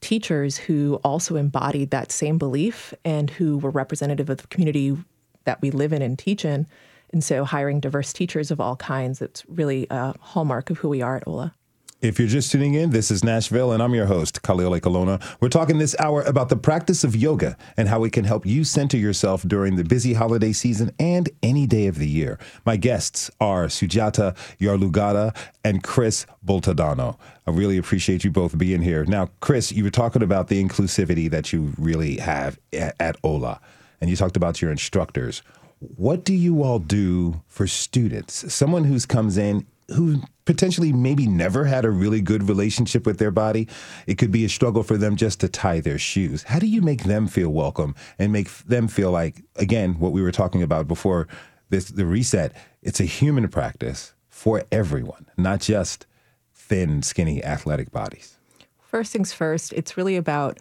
[0.00, 4.96] teachers who also embodied that same belief and who were representative of the community
[5.44, 6.66] that we live in and teach in.
[7.12, 11.02] And so hiring diverse teachers of all kinds, it's really a hallmark of who we
[11.02, 11.54] are at Hola.
[12.02, 15.22] If you're just tuning in, this is Nashville, and I'm your host, Khalil Ekulona.
[15.38, 18.64] We're talking this hour about the practice of yoga and how it can help you
[18.64, 22.40] center yourself during the busy holiday season and any day of the year.
[22.66, 27.16] My guests are Sujatha Yarlagadda and Khrys Baltodano.
[27.46, 29.04] I really appreciate you both being here.
[29.04, 33.60] Now, Khrys, you were talking about the inclusivity that you really have at, at Hola,
[34.00, 35.40] and you talked about your instructors.
[35.78, 38.52] What do you all do for students?
[38.52, 43.30] Someone who comes in who potentially maybe never had a really good relationship with their
[43.30, 43.68] body,
[44.06, 46.42] it could be a struggle for them just to tie their shoes.
[46.42, 50.22] How do you make them feel welcome and make them feel like, again, what we
[50.22, 51.28] were talking about before
[51.70, 56.06] this, the reset, it's a human practice for everyone, not just
[56.54, 58.36] thin, skinny, athletic bodies?
[58.80, 60.58] First things first, it's really about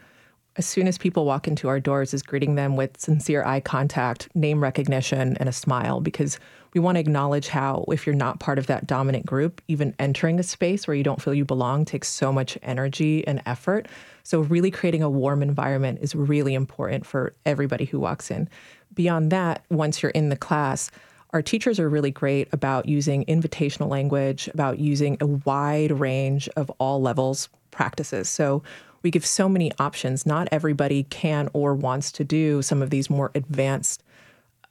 [0.57, 4.27] as soon as people walk into our doors is greeting them with sincere eye contact,
[4.35, 6.39] name recognition, and a smile because
[6.73, 10.39] we want to acknowledge how if you're not part of that dominant group, even entering
[10.39, 13.87] a space where you don't feel you belong takes so much energy and effort.
[14.23, 18.49] So really creating a warm environment is really important for everybody who walks in.
[18.93, 20.91] Beyond that, once you're in the class,
[21.31, 26.69] our teachers are really great about using invitational language, about using a wide range of
[26.71, 28.27] all levels practices.
[28.27, 28.63] So
[29.03, 30.25] we give so many options.
[30.25, 34.03] Not everybody can or wants to do some of these more advanced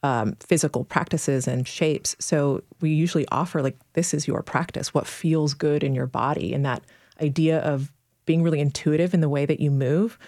[0.02, 2.16] um, physical practices and shapes.
[2.18, 6.54] So we usually offer like this is your practice, what feels good in your body,
[6.54, 6.82] and that
[7.20, 7.92] idea of
[8.24, 10.18] being really intuitive in the way that you move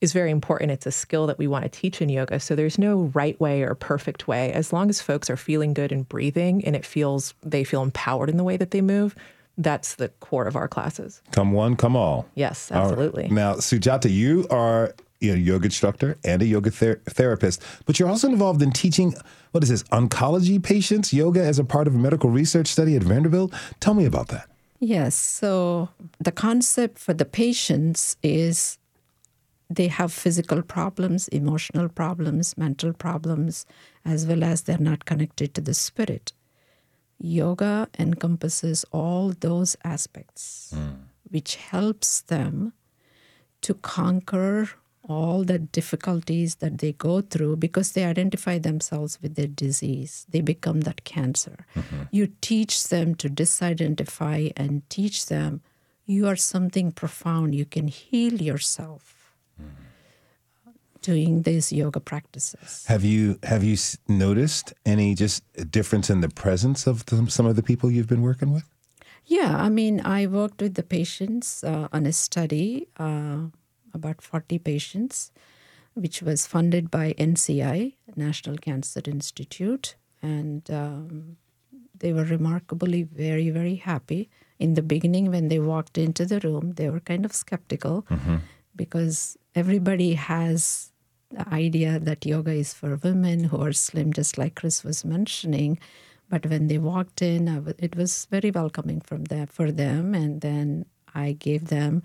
[0.00, 0.70] is very important.
[0.70, 2.40] It's a skill that we want to teach in yoga.
[2.40, 4.50] So there's no right way or perfect way.
[4.52, 8.30] As long as folks are feeling good and breathing and it feels they feel empowered
[8.30, 9.14] in the way that they move,
[9.62, 11.22] that's the core of our classes.
[11.32, 12.26] Come one, come all.
[12.34, 13.24] Yes, absolutely.
[13.24, 13.32] Right.
[13.32, 18.28] Now, Sujatha, you are a yoga instructor and a yoga ther- therapist, but you're also
[18.28, 19.14] involved in teaching,
[19.52, 23.02] what is this, oncology patients yoga as a part of a medical research study at
[23.02, 23.52] Vanderbilt.
[23.80, 24.48] Tell me about that.
[24.78, 25.14] Yes.
[25.14, 28.78] So the concept for the patients is
[29.68, 33.66] they have physical problems, emotional problems, mental problems,
[34.04, 36.32] as well as they're not connected to the spirit.
[37.20, 40.96] Yoga encompasses all those aspects, mm.
[41.28, 42.72] which helps them
[43.60, 44.70] to conquer
[45.06, 50.26] all the difficulties that they go through because they identify themselves with their disease.
[50.30, 51.66] They become that cancer.
[51.74, 52.02] Mm-hmm.
[52.10, 55.62] You teach them to disidentify and teach them
[56.06, 57.54] you are something profound.
[57.54, 59.34] You can heal yourself.
[59.60, 59.89] Mm-hmm
[61.02, 62.84] doing these yoga practices.
[62.86, 63.76] Have you have you
[64.08, 68.52] noticed any just difference in the presence of some of the people you've been working
[68.52, 68.64] with?
[69.24, 73.42] Yeah, I mean, I worked with the patients uh, on a study, uh,
[73.94, 75.30] about forty patients,
[75.94, 81.36] which was funded by NCI, National Cancer Institute, and um,
[81.96, 84.28] they were remarkably very very happy.
[84.58, 88.02] In the beginning, when they walked into the room, they were kind of skeptical.
[88.10, 88.36] Mm-hmm
[88.76, 90.89] because everybody has
[91.30, 95.78] the idea that yoga is for women who are slim, just like Khrys was mentioning.
[96.28, 100.14] But when they walked in, it was very welcoming from them for them.
[100.14, 102.02] And then I gave them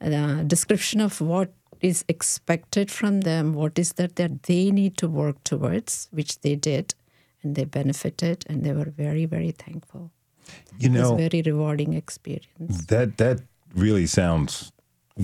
[0.00, 5.08] a description of what is expected from them, what is that that they need to
[5.08, 6.94] work towards, which they did,
[7.42, 10.10] and they benefited, and they were very, very thankful.
[10.78, 12.86] You know, it was a very rewarding experience.
[12.86, 13.40] That that
[13.74, 14.72] really sounds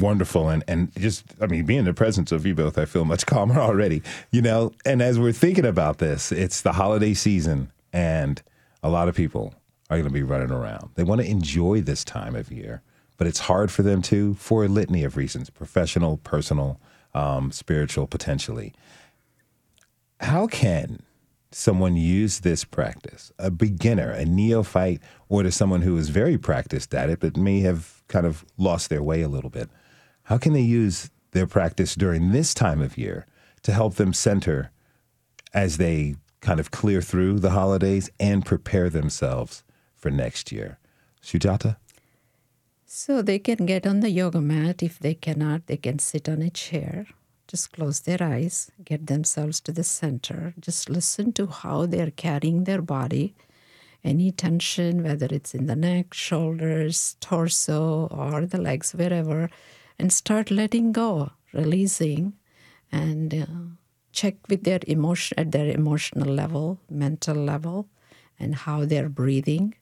[0.00, 0.48] wonderful.
[0.48, 3.26] And and just I mean being in the presence of you both I feel much
[3.26, 4.72] calmer already you know?
[4.84, 8.42] And as we're thinking about this it's the holiday season and
[8.82, 9.54] a lot of people
[9.88, 10.90] are going to be running around.
[10.94, 12.82] They want to enjoy this time of year
[13.16, 16.80] but it's hard for them to for a litany of reasons professional personal
[17.14, 18.74] um, spiritual potentially.
[20.20, 21.02] How can
[21.50, 26.94] someone use this practice, a beginner, a neophyte, or to someone who is very practiced
[26.94, 29.68] at it but may have kind of lost their way a little bit?
[30.24, 33.26] How can they use their practice during this time of year
[33.62, 34.70] to help them center
[35.52, 39.64] as they kind of clear through the holidays and prepare themselves
[39.94, 40.78] for next year?
[41.22, 41.76] Sujatha?
[42.84, 44.82] So they can get on the yoga mat.
[44.82, 47.06] If they cannot, they can sit on a chair
[47.48, 52.64] just close their eyes, get themselves to the center, just listen to how they're carrying
[52.64, 53.34] their body.
[54.04, 59.50] Any tension, whether it's in the neck, shoulders, torso, or the legs, wherever,
[59.98, 62.34] and start letting go, releasing,
[62.92, 63.46] and uh,
[64.12, 67.88] check with their emotion at their emotional level, mental level,
[68.38, 69.74] and how they're breathing.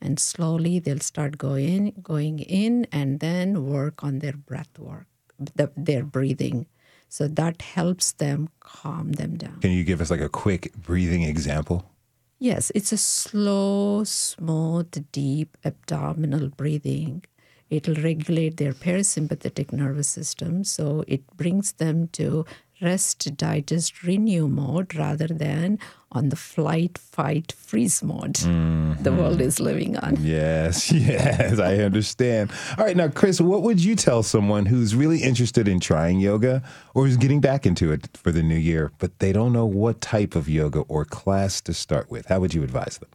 [0.00, 5.06] And slowly they'll start going, going in, and then work on their breath work,
[5.38, 6.66] the, their breathing
[7.08, 9.60] so that helps them calm them down.
[9.60, 11.90] Can you give us like a quick breathing example?
[12.38, 17.24] Yes, it's a slow, smooth, deep abdominal breathing.
[17.70, 22.46] It'll regulate their parasympathetic nervous system, so it brings them to
[22.80, 25.78] rest, digest, renew mode rather than
[26.10, 29.02] on the flight, fight, freeze mode mm-hmm.
[29.02, 30.16] the world is living on.
[30.20, 32.50] Yes, yes, I understand.
[32.78, 36.62] All right, now, Khrys, what would you tell someone who's really interested in trying yoga
[36.94, 40.00] or who's getting back into it for the new year, but they don't know what
[40.00, 42.26] type of yoga or class to start with?
[42.26, 43.10] How would you advise them?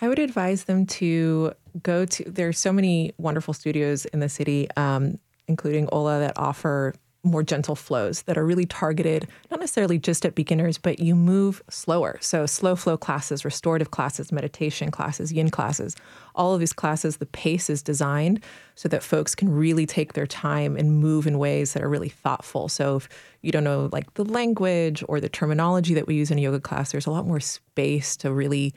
[0.00, 4.68] I would advise them to go to, there's so many wonderful studios in the city,
[4.76, 10.24] um, including Hola, that offer more gentle flows that are really targeted, not necessarily just
[10.24, 12.16] at beginners, but you move slower.
[12.20, 15.96] So, slow flow classes, restorative classes, meditation classes, yin classes,
[16.34, 18.42] all of these classes, the pace is designed
[18.74, 22.08] so that folks can really take their time and move in ways that are really
[22.08, 22.68] thoughtful.
[22.68, 23.08] So, if
[23.42, 26.60] you don't know like the language or the terminology that we use in a yoga
[26.60, 28.74] class, there's a lot more space to really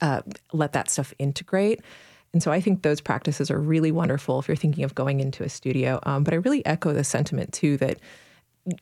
[0.00, 0.20] uh,
[0.52, 1.80] let that stuff integrate.
[2.36, 5.42] And so I think those practices are really wonderful if you're thinking of going into
[5.42, 6.00] a studio.
[6.02, 7.98] Um, but I really echo the sentiment too that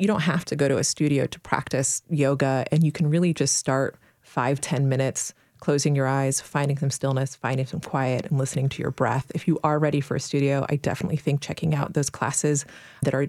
[0.00, 3.32] you don't have to go to a studio to practice yoga, and you can really
[3.32, 8.40] just start five, ten minutes closing your eyes, finding some stillness, finding some quiet, and
[8.40, 9.30] listening to your breath.
[9.36, 12.66] If you are ready for a studio, I definitely think checking out those classes
[13.02, 13.28] that are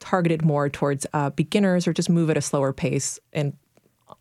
[0.00, 3.56] targeted more towards uh, beginners or just move at a slower pace and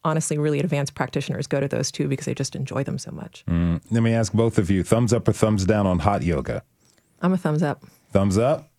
[0.04, 3.44] honestly, really advanced practitioners go to those too because they just enjoy them so much.
[3.48, 3.82] Mm.
[3.92, 6.64] Let me ask both of you thumbs up or thumbs down on hot yoga?
[7.22, 7.84] I'm a thumbs up.
[8.12, 8.70] Thumbs up?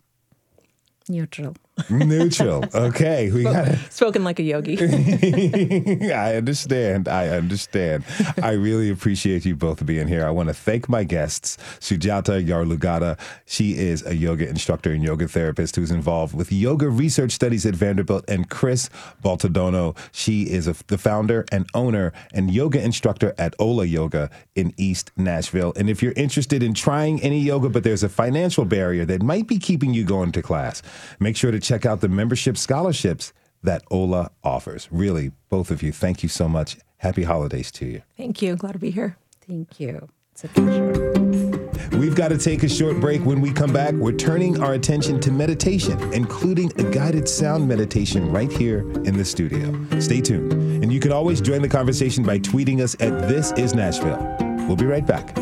[1.07, 1.55] Neutral.
[1.89, 2.63] Neutral.
[2.73, 3.31] Okay.
[3.31, 4.77] We got spoken like a yogi.
[6.13, 7.07] I understand.
[7.07, 8.03] I understand.
[8.41, 10.25] I really appreciate you both being here.
[10.25, 13.19] I want to thank my guests, Sujatha Yarlagadda.
[13.45, 17.75] She is a yoga instructor and yoga therapist who's involved with yoga research studies at
[17.75, 18.89] Vanderbilt, and Khrys
[19.23, 19.97] Baltodano.
[20.11, 25.11] She is a, the founder and owner and yoga instructor at Hola Yoga in East
[25.17, 25.73] Nashville.
[25.75, 29.47] And if you're interested in trying any yoga, but there's a financial barrier that might
[29.47, 30.81] be keeping you going to class,
[31.19, 34.87] make sure to check out the membership scholarships that Hola offers.
[34.91, 36.77] Really, both of you, thank you so much.
[36.97, 38.01] Happy holidays to you.
[38.17, 38.55] Thank you.
[38.55, 39.17] Glad to be here.
[39.47, 40.09] Thank you.
[40.31, 41.11] It's a pleasure.
[41.97, 43.23] We've got to take a short break.
[43.23, 48.31] When we come back, we're turning our attention to meditation, including a guided sound meditation
[48.31, 49.99] right here in the studio.
[49.99, 50.53] Stay tuned.
[50.53, 54.35] And you can always join the conversation by tweeting us at This Is Nashville.
[54.67, 55.37] We'll be right back.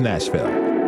[0.00, 0.80] Nashville.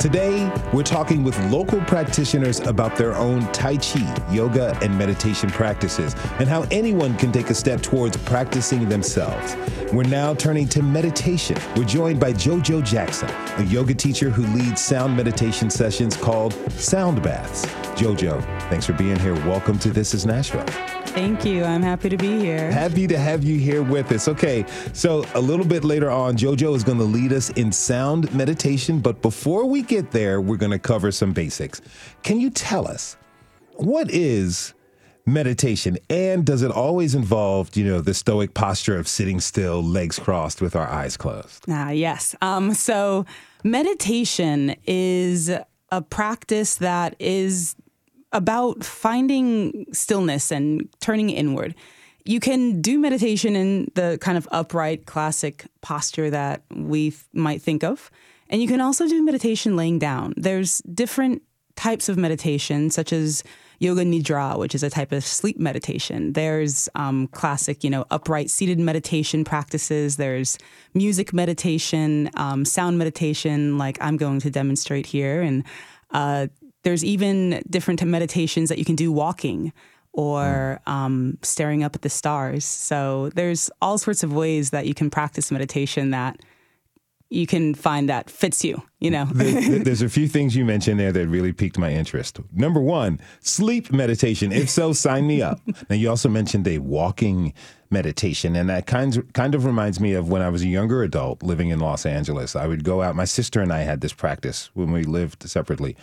[0.00, 6.14] Today, we're talking with local practitioners about their own Tai Chi, yoga, and meditation practices,
[6.38, 9.56] and how anyone can take a step towards practicing themselves.
[9.92, 11.58] We're now turning to meditation.
[11.76, 13.28] We're joined by JoJo Jackson,
[13.58, 17.66] a yoga teacher who leads sound meditation sessions called Sound Baths.
[18.00, 19.34] JoJo, thanks for being here.
[19.46, 20.64] Welcome to This is Nashville.
[21.10, 21.64] Thank you.
[21.64, 22.70] I'm happy to be here.
[22.70, 24.28] Happy to have you here with us.
[24.28, 28.32] Okay, so a little bit later on, JoJo is going to lead us in sound
[28.32, 29.00] meditation.
[29.00, 31.82] But before we get there, we're going to cover some basics.
[32.22, 33.16] Can you tell us
[33.74, 34.72] what is
[35.26, 40.18] meditation and does it always involve you know the stoic posture of sitting still legs
[40.18, 43.24] crossed with our eyes closed ah yes um, so
[43.62, 45.50] meditation is
[45.92, 47.76] a practice that is
[48.32, 51.74] about finding stillness and turning inward
[52.26, 57.82] you can do meditation in the kind of upright classic posture that we might think
[57.82, 58.10] of
[58.48, 61.42] and you can also do meditation laying down there's different
[61.76, 63.42] types of meditation such as
[63.80, 66.34] yoga nidra, which is a type of sleep meditation.
[66.34, 70.16] There's um, classic, you know, upright seated meditation practices.
[70.16, 70.58] There's
[70.92, 75.40] music meditation, um, sound meditation, like I'm going to demonstrate here.
[75.40, 75.64] And
[76.10, 76.48] uh,
[76.82, 79.72] there's even different meditations that you can do walking
[80.12, 82.64] or um, staring up at the stars.
[82.64, 86.40] So there's all sorts of ways that you can practice meditation that
[87.30, 89.24] you can find that fits you, you know.
[89.32, 92.40] There's a few things you mentioned there that really piqued my interest.
[92.52, 94.50] Number one, sleep meditation.
[94.50, 95.60] If so, sign me up.
[95.88, 97.54] Now, you also mentioned a walking
[97.88, 101.02] meditation, and that kind of, kind of reminds me of when I was a younger
[101.02, 102.54] adult living in Los Angeles.
[102.54, 105.96] I would go out, my sister and I had this practice when we lived separately.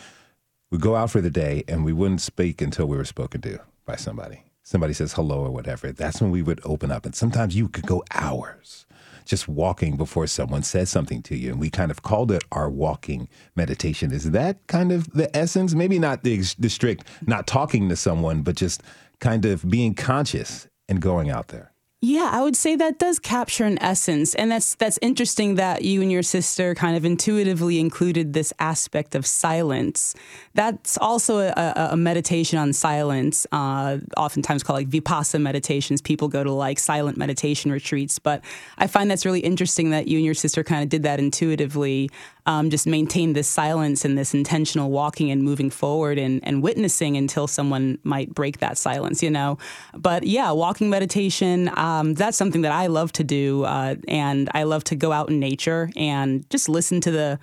[0.69, 3.59] We'd go out for the day, and we wouldn't speak until we were spoken to
[3.85, 4.43] by somebody.
[4.63, 5.93] Somebody says hello or whatever.
[5.93, 7.05] That's when we would open up.
[7.05, 8.85] And sometimes you could go hours
[9.23, 11.51] just walking before someone says something to you.
[11.51, 14.11] And we kind of called it our walking meditation.
[14.11, 15.73] Is that kind of the essence?
[15.73, 18.83] Maybe not the, the strict not talking to someone, but just
[19.19, 21.71] kind of being conscious and going out there.
[21.99, 26.03] Yeah, I would say that does capture an essence, and that's that's interesting that you
[26.03, 30.13] and your sister kind of intuitively included this aspect of silence.
[30.53, 35.99] That's also a, a meditation on silence, uh, oftentimes called like vipassana meditations.
[35.99, 38.43] People go to like silent meditation retreats, but
[38.77, 42.11] I find that's really interesting that you and your sister kind of did that intuitively
[42.47, 47.17] um, just maintain this silence and this intentional walking and moving forward and, and witnessing
[47.17, 49.57] until someone might break that silence, you know.
[49.93, 53.65] But yeah, walking meditation, um, that's something that I love to do.
[53.65, 57.39] Uh, and I love to go out in nature and just listen to the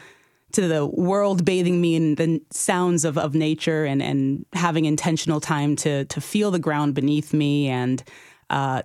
[0.53, 5.41] to the world bathing me in the sounds of, of nature and, and having intentional
[5.41, 8.05] time to to feel the ground beneath me and
[8.51, 8.81] uh,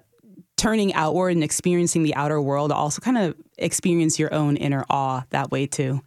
[0.57, 5.23] turning outward and experiencing the outer world also kind of experience your own inner awe
[5.29, 6.01] that way too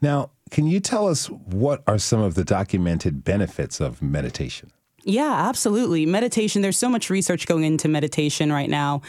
[0.00, 4.70] now, can you tell us what are some of the documented benefits of meditation?
[5.08, 6.04] Yeah, absolutely.
[6.04, 9.02] Meditation, there's so much research going into meditation right now.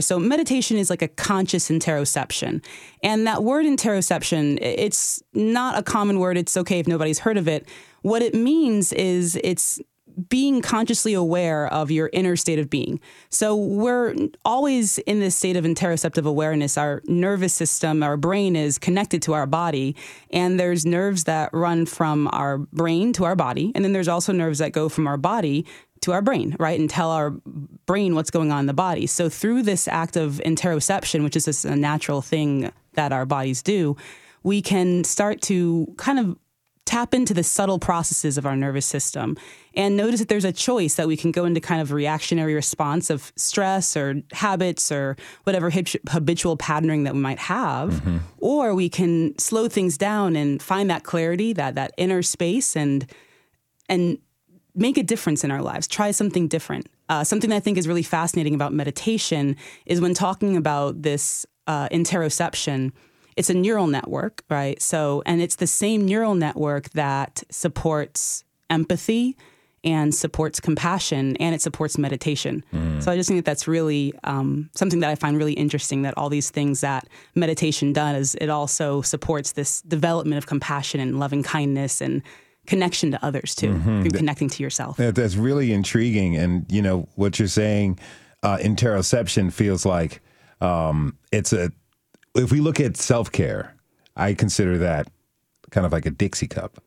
[0.00, 2.64] So, meditation is like a conscious interoception.
[3.04, 6.36] And that word interoception, it's not a common word.
[6.36, 7.68] It's okay if nobody's heard of it.
[8.02, 9.80] What it means is it's
[10.28, 13.00] being consciously aware of your inner state of being.
[13.30, 16.78] So we're always in this state of interoceptive awareness.
[16.78, 19.96] Our nervous system, our brain is connected to our body,
[20.30, 24.32] and there's nerves that run from our brain to our body, and then there's also
[24.32, 25.66] nerves that go from our body
[26.02, 27.30] to our brain, right, and tell our
[27.86, 29.06] brain what's going on in the body.
[29.06, 33.62] So through this act of interoception, which is just a natural thing that our bodies
[33.62, 33.96] do,
[34.42, 36.36] we can start to kind of
[36.84, 39.36] tap into the subtle processes of our nervous system
[39.74, 43.10] and notice that there's a choice that we can go into kind of reactionary response
[43.10, 45.70] of stress or habits or whatever
[46.10, 47.90] habitual patterning that we might have.
[47.90, 48.18] Mm-hmm.
[48.38, 53.10] or we can slow things down and find that clarity that that inner space and
[53.88, 54.18] and
[54.74, 55.86] make a difference in our lives.
[55.86, 56.88] Try something different.
[57.08, 61.44] Uh, something that i think is really fascinating about meditation is when talking about this
[61.66, 62.92] uh, interoception
[63.36, 64.80] it's a neural network, right?
[64.80, 69.36] So, and it's the same neural network that supports empathy
[69.82, 72.64] and supports compassion and it supports meditation.
[72.72, 73.02] Mm.
[73.02, 76.14] So I just think that that's really um, something that I find really interesting that
[76.16, 81.42] all these things that meditation does, it also supports this development of compassion and loving
[81.42, 82.22] kindness and
[82.66, 84.02] connection to others too, mm-hmm.
[84.02, 84.96] through connecting to yourself.
[84.96, 86.34] That's really intriguing.
[86.34, 87.98] And, you know, what you're saying,
[88.42, 90.22] uh, interoception feels like
[90.62, 91.70] um, it's a
[92.34, 93.74] if we look at self care,
[94.16, 95.08] I consider that
[95.70, 96.82] kind of like a Dixie cup.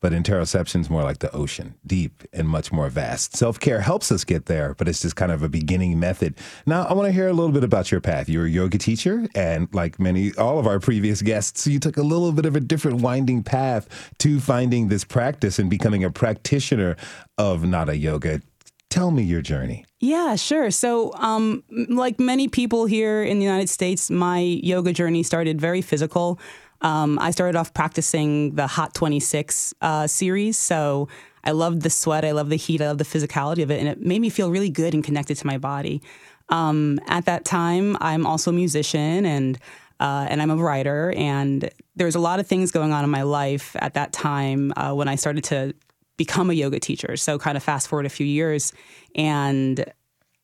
[0.00, 3.36] But interoception is more like the ocean, deep and much more vast.
[3.36, 6.38] Self care helps us get there, but it's just kind of a beginning method.
[6.64, 8.26] Now, I want to hear a little bit about your path.
[8.26, 12.02] You're a yoga teacher, and like many, all of our previous guests, you took a
[12.02, 16.96] little bit of a different winding path to finding this practice and becoming a practitioner
[17.36, 18.40] of Nada Yoga.
[18.88, 19.84] Tell me your journey.
[20.00, 20.70] Yeah, sure.
[20.70, 25.82] So, um, like many people here in the United States, my yoga journey started very
[25.82, 26.40] physical.
[26.80, 30.56] Um, I started off practicing the Hot 26 uh, series.
[30.56, 31.08] So,
[31.44, 33.88] I loved the sweat, I loved the heat, I loved the physicality of it, and
[33.88, 36.02] it made me feel really good and connected to my body.
[36.48, 39.58] Um, at that time, I'm also a musician and
[40.00, 43.20] uh, and I'm a writer, and there's a lot of things going on in my
[43.20, 45.74] life at that time uh, when I started to
[46.20, 47.16] become a yoga teacher.
[47.16, 48.74] So, kind of fast forward a few years,
[49.14, 49.82] and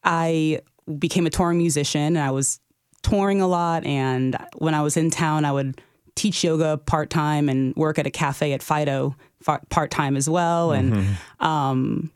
[0.02, 0.60] I
[0.98, 2.16] became a touring musician.
[2.16, 2.60] And I was
[3.02, 3.84] touring a lot.
[3.84, 5.78] And when I was in town, I would
[6.14, 9.14] teach yoga part time and work at a cafe at Fido
[9.68, 10.72] part time as well.
[10.72, 11.46] And mm-hmm.
[11.46, 12.10] um,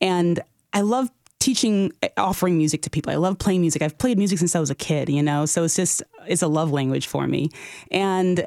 [0.00, 0.40] and
[0.72, 1.08] I love
[1.38, 3.12] teaching, offering music to people.
[3.12, 3.80] I love playing music.
[3.80, 5.46] I've played music since I was a kid, you know.
[5.46, 7.50] So it's just it's a love language for me.
[7.92, 8.44] And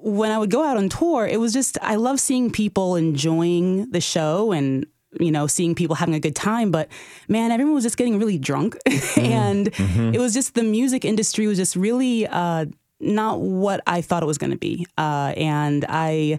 [0.00, 3.90] when I would go out on tour, it was just I love seeing people enjoying
[3.90, 4.86] the show and
[5.18, 6.86] you know seeing people having a good time but
[7.28, 9.20] man everyone was just getting really drunk mm-hmm.
[9.20, 10.14] and mm-hmm.
[10.14, 12.66] it was just the music industry was just really uh,
[13.00, 14.86] not what I thought it was going to be.
[14.96, 16.38] Uh, and I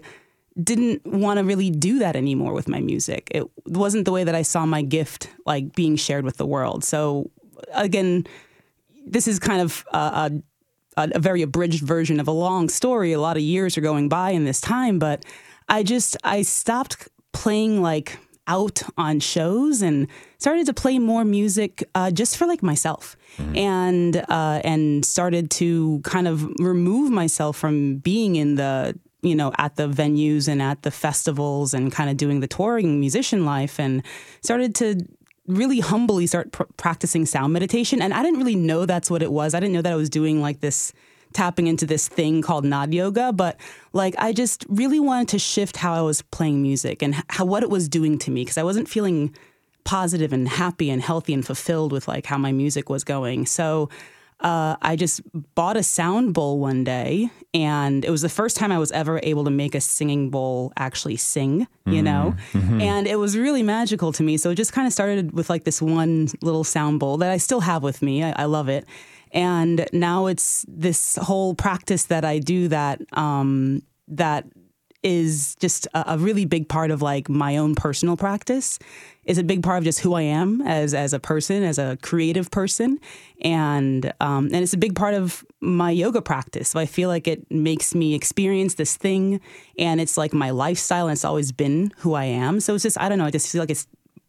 [0.62, 3.28] didn't want to really do that anymore with my music.
[3.30, 6.84] It wasn't the way that I saw my gift like being shared with the world.
[6.84, 7.30] So
[7.72, 8.26] again,
[9.06, 10.32] this is kind of a,
[10.96, 13.12] a, a very abridged version of a long story.
[13.12, 15.24] A lot of years are going by in this time, but
[15.68, 21.88] I just I stopped playing like out on shows and started to play more music
[21.94, 23.56] uh, just for like myself mm-hmm.
[23.56, 29.52] and uh, and started to kind of remove myself from being in the you know
[29.58, 33.78] at the venues and at the festivals and kind of doing the touring musician life
[33.78, 34.02] and
[34.42, 34.96] started to
[35.50, 38.00] really humbly start pr- practicing sound meditation.
[38.02, 39.54] And i didn't really know that's what it was.
[39.54, 40.92] I didn't know that i was doing like this
[41.32, 43.56] tapping into this thing called Nad Yoga, but
[43.92, 47.62] like I just really wanted to shift how I was playing music and how what
[47.62, 48.42] it was doing to me.
[48.42, 49.34] Because I wasn't feeling
[49.84, 53.46] positive and happy and healthy and fulfilled with like how my music was going.
[53.46, 53.88] So
[54.40, 55.20] uh, I just
[55.54, 59.20] bought a sound bowl one day, and it was the first time I was ever
[59.22, 62.04] able to make a singing bowl actually sing, you mm-hmm.
[62.04, 62.34] know?
[62.52, 62.80] Mm-hmm.
[62.80, 64.36] And it was really magical to me.
[64.36, 67.36] So it just kind of started with like this one little sound bowl that I
[67.36, 68.22] still have with me.
[68.22, 68.86] I, I love it.
[69.32, 74.46] And now it's this whole practice that I do that um, that
[75.02, 78.78] is just a, a, really big part of like my own personal practice
[79.24, 81.96] is a big part of just who I am as as a person, as a
[82.02, 82.98] creative person,
[83.40, 86.68] and um, and it's a big part of my yoga practice.
[86.68, 89.40] So I feel like it makes me experience this thing,
[89.78, 92.60] and it's like my lifestyle, and it's always been who I am.
[92.60, 93.26] So it's just I don't know.
[93.26, 93.86] I just feel like it's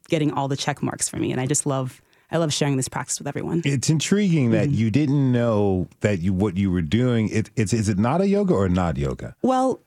[0.09, 2.01] getting all the check marks for me, and I just love
[2.31, 3.61] I love sharing this practice with everyone.
[3.65, 4.77] It's intriguing that mm-hmm.
[4.77, 7.29] you didn't know that you what you were doing.
[7.29, 9.35] It, it's is it not a yoga or not yoga?
[9.41, 9.81] Well,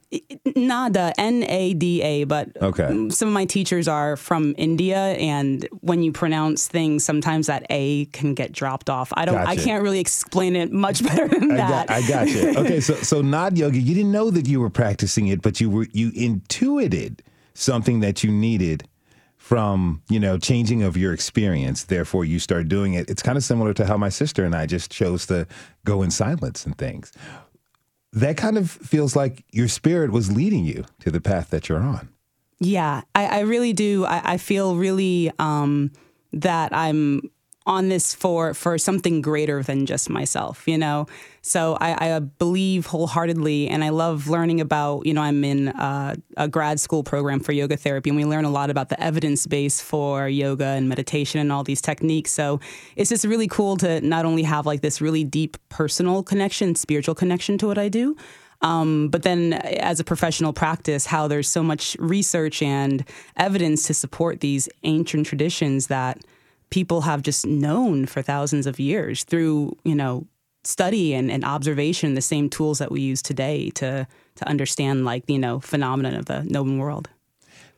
[0.55, 3.09] Nada, N A D A, but okay.
[3.11, 8.05] some of my teachers are from India, and when you pronounce things, sometimes that A
[8.07, 9.12] can get dropped off.
[9.16, 9.51] I don't, gotcha.
[9.51, 11.88] I can't really explain it much better than I that.
[11.88, 12.55] Got, I got you.
[12.59, 15.70] Okay, so so Nad yoga, you didn't know that you were practicing it, but you
[15.70, 17.22] were you intuited
[17.55, 18.86] something that you needed
[19.45, 21.84] from you know changing of your experience.
[21.84, 23.11] Therefore you start doing it.
[23.11, 25.47] It's kind of similar to how my sister and i just chose to
[25.84, 27.12] go in silence and things.
[28.14, 31.82] That kind of feels like your spirit was leading you to the path that you're
[31.82, 32.09] on.
[32.59, 34.07] Yeah i, I really do.
[34.07, 35.92] I, I feel really um,
[36.32, 37.30] that i'm
[37.67, 41.07] on this for for something greater than just myself you know?
[41.43, 46.17] So I, I believe wholeheartedly and i love learning about you know i'm in a,
[46.37, 49.47] a grad school program for yoga therapy and we learn a lot about the evidence
[49.47, 52.31] base for yoga and meditation and all these techniques.
[52.31, 52.61] So
[52.97, 57.15] it's just really cool to not only have like this really deep personal connection spiritual
[57.15, 58.17] connection to what i do
[58.65, 63.05] um, but then, as a professional practice, how there's so much research and
[63.37, 66.25] evidence to support these ancient traditions that
[66.75, 70.27] people have just known for thousands of years through, you know,
[70.64, 75.22] study and, and observation, the same tools that we use today to to understand like,
[75.31, 77.09] you know, phenomenon of the known world.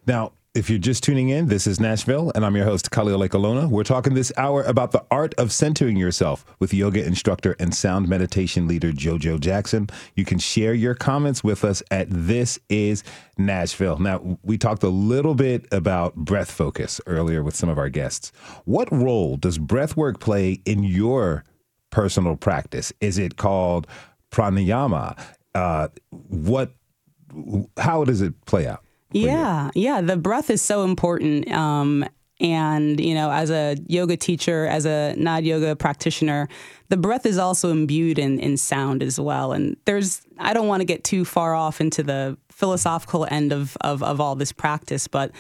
[0.07, 3.68] Now, if you're just tuning in, this is Nashville, and I'm your host, Khalil Ekulona.
[3.68, 8.09] We're talking this hour about the art of centering yourself with yoga instructor and sound
[8.09, 9.88] meditation leader JoJo Jackson.
[10.14, 13.04] You can share your comments with us at This Is
[13.36, 13.98] Nashville.
[13.98, 18.32] Now, we talked a little bit about breath focus earlier with some of our guests.
[18.64, 21.44] What role does breath work play in your
[21.90, 22.94] personal practice?
[23.02, 23.86] Is it called
[24.30, 25.20] pranayama?
[25.54, 26.72] Uh, what?
[27.76, 28.86] How does it play out?
[29.12, 30.00] Yeah, yeah.
[30.00, 31.50] The breath is so important.
[31.50, 32.04] Um,
[32.38, 36.48] and, you know, as a yoga teacher, as a Nad yoga practitioner,
[36.90, 39.52] the breath is also imbued in, in sound as well.
[39.52, 43.76] And there's, I don't want to get too far off into the philosophical end of,
[43.80, 45.30] of, of all this practice, but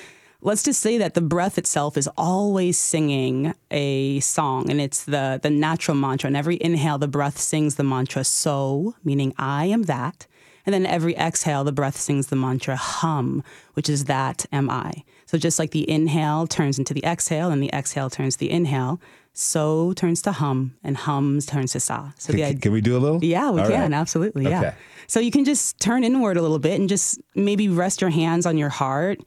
[0.40, 5.40] let's just say that the breath itself is always singing a song and it's the,
[5.42, 6.28] the natural mantra.
[6.28, 10.26] And every inhale, the breath sings the mantra so, meaning I am that.
[10.66, 13.44] And then every exhale, the breath sings the mantra hum,
[13.74, 15.04] which is that am I.
[15.24, 18.50] So just like the inhale turns into the exhale and the exhale turns to the
[18.50, 19.00] inhale,
[19.32, 22.10] so turns to hum and hums turns to sa.
[22.18, 23.24] So can, can we do a little?
[23.24, 23.92] Yeah, we All can, right.
[23.92, 24.44] absolutely.
[24.44, 24.60] Yeah.
[24.60, 24.74] Okay.
[25.06, 28.46] So you can just turn inward a little bit and just maybe rest your hands
[28.46, 29.20] on your heart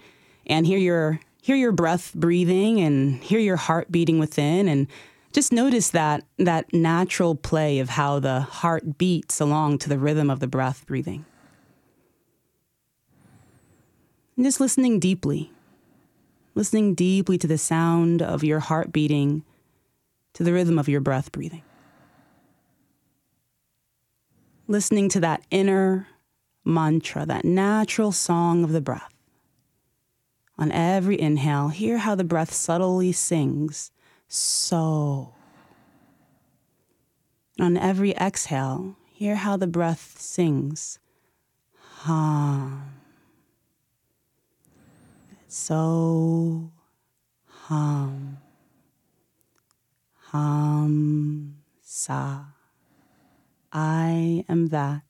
[0.48, 4.88] and hear your hear your breath breathing and hear your heart beating within and
[5.32, 10.30] just notice that that natural play of how the heart beats along to the rhythm
[10.30, 11.26] of the breath breathing.
[14.40, 15.52] And just listening deeply.
[16.56, 19.44] Listening deeply to the sound of your heart beating
[20.32, 21.62] to the rhythm of your breath breathing.
[24.66, 26.08] Listening to that inner
[26.64, 29.14] mantra, that natural song of the breath.
[30.58, 33.92] On every inhale, hear how the breath subtly sings
[34.30, 35.34] so.
[37.60, 40.98] On every exhale, hear how the breath sings
[41.76, 42.99] hum.
[45.50, 46.72] So
[47.47, 48.38] hum.
[50.14, 52.43] Hum sa.
[53.74, 55.02] I am that.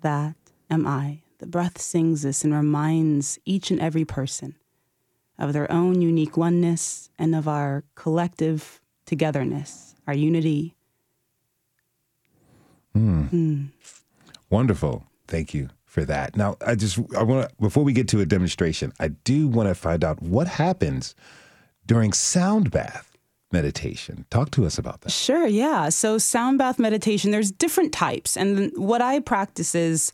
[0.00, 0.36] That
[0.70, 1.20] am I.
[1.38, 4.56] The breath sings this and reminds each and every person
[5.38, 10.74] of their own unique oneness and of our collective togetherness, our unity.
[12.96, 13.28] Mm.
[13.28, 13.68] Mm.
[14.48, 15.04] Wonderful.
[15.28, 16.36] Thank you for that.
[16.36, 19.68] Now, I just I want to before we get to a demonstration, I do want
[19.68, 21.16] to find out what happens
[21.84, 23.18] during sound bath
[23.50, 24.24] meditation.
[24.30, 25.10] Talk to us about that.
[25.10, 25.88] Sure, yeah.
[25.88, 28.36] So sound bath meditation, there's different types.
[28.36, 30.12] And what I practice is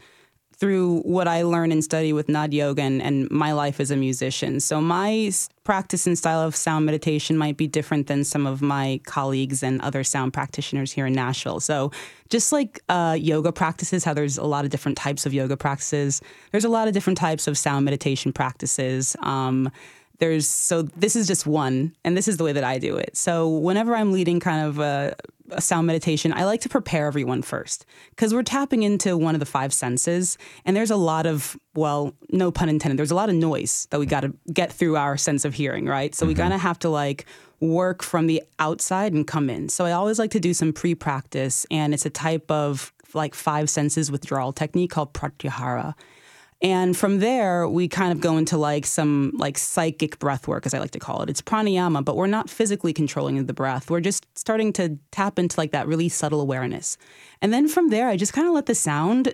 [0.58, 3.96] through what I learn and study with Nad Yoga and, and, my life as a
[3.96, 4.58] musician.
[4.60, 5.30] So my
[5.64, 9.80] practice and style of sound meditation might be different than some of my colleagues and
[9.82, 11.60] other sound practitioners here in Nashville.
[11.60, 11.92] So
[12.30, 16.22] just like uh, yoga practices, how there's a lot of different types of yoga practices,
[16.52, 19.14] there's a lot of different types of sound meditation practices.
[19.20, 19.70] Um,
[20.18, 23.16] there's so this is just one, and this is the way that I do it.
[23.16, 25.16] So whenever I'm leading kind of a
[25.50, 29.40] a sound meditation, I like to prepare everyone first because we're tapping into one of
[29.40, 30.38] the five senses.
[30.64, 34.00] And there's a lot of, well, no pun intended, there's a lot of noise that
[34.00, 36.14] we got to get through our sense of hearing, right?
[36.14, 36.28] So mm-hmm.
[36.28, 37.26] we kind of have to like
[37.60, 39.68] work from the outside and come in.
[39.68, 43.34] So I always like to do some pre practice, and it's a type of like
[43.34, 45.94] five senses withdrawal technique called pratyahara.
[46.66, 50.74] And from there, we kind of go into like some like psychic breath work, as
[50.74, 51.30] I like to call it.
[51.30, 53.88] It's pranayama, but we're not physically controlling the breath.
[53.88, 56.98] We're just starting to tap into like that really subtle awareness.
[57.40, 59.32] And then from there, I just kind of let the sound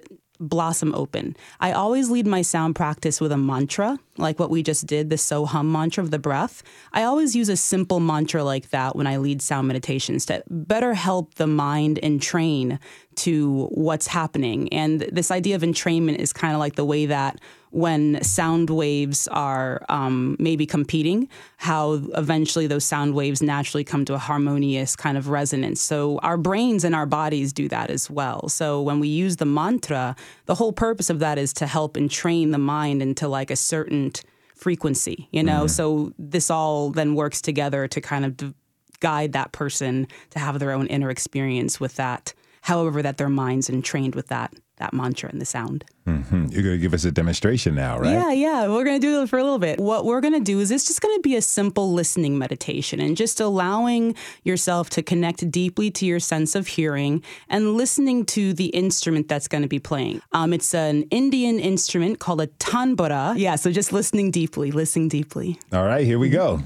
[0.49, 1.37] blossom open.
[1.61, 5.19] I always lead my sound practice with a mantra, like what we just did, the
[5.19, 6.63] so hum mantra of the breath.
[6.93, 10.95] I always use a simple mantra like that when I lead sound meditations to better
[10.95, 12.79] help the mind entrain
[13.15, 14.73] to what's happening.
[14.73, 17.41] And this idea of entrainment is kind of like the way that
[17.73, 24.13] when sound waves are um, maybe competing, how eventually those sound waves naturally come to
[24.13, 25.81] a harmonious kind of resonance.
[25.81, 28.51] So our brains and our bodies do that as well.
[28.51, 30.15] So when we use the mantra,
[30.45, 34.13] the whole purpose of that is to help entrain the mind into like a certain
[34.55, 35.61] frequency, you know?
[35.61, 35.69] Mm-hmm.
[35.69, 38.55] So this all then works together to kind of
[39.01, 43.69] guide that person to have their own inner experience with that however that their minds
[43.69, 45.85] entrained with that that mantra and the sound.
[46.09, 46.47] Mm-hmm.
[46.51, 48.11] You're going to give us a demonstration now, right?
[48.11, 48.67] Yeah, yeah.
[48.67, 49.79] We're going to do it for a little bit.
[49.79, 53.01] What we're going to do is it's just going to be a simple listening meditation
[53.01, 58.53] and just allowing yourself to connect deeply to your sense of hearing and listening to
[58.53, 60.21] the instrument that's going to be playing.
[60.33, 63.39] Um, it's an Indian instrument called a tanbura.
[63.39, 65.61] Yeah, so just listening deeply, listening deeply.
[65.73, 66.61] All right, here we go.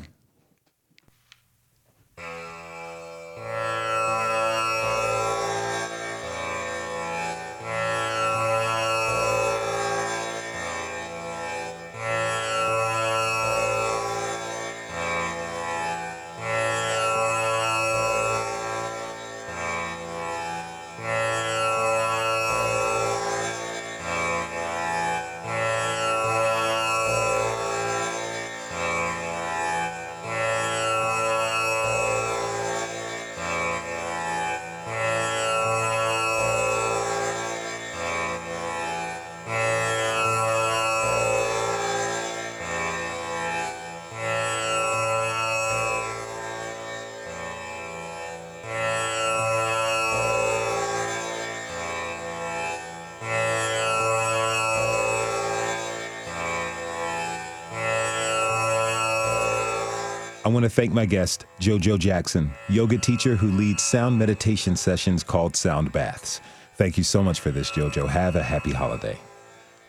[60.57, 65.55] Want to thank my guest, JoJo Jackson, yoga teacher who leads sound meditation sessions called
[65.55, 66.41] Sound Baths.
[66.77, 68.09] Thank you so much for this, JoJo.
[68.09, 69.19] Have a happy holiday.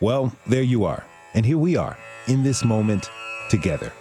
[0.02, 1.06] Well, there you are.
[1.34, 1.98] And here we are
[2.28, 3.10] in this moment
[3.50, 3.94] together.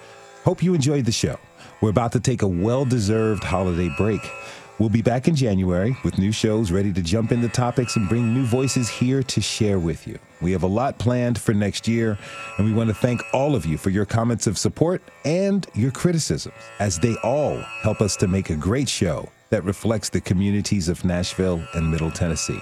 [0.44, 1.38] Hope you enjoyed the show.
[1.80, 4.28] We're about to take a well deserved holiday break.
[4.78, 8.34] We'll be back in January with new shows ready to jump into topics and bring
[8.34, 10.18] new voices here to share with you.
[10.42, 12.18] We have a lot planned for next year,
[12.58, 15.90] and we want to thank all of you for your comments of support and your
[15.92, 20.90] criticisms, as they all help us to make a great show that reflects the communities
[20.90, 22.60] of Nashville and Middle Tennessee.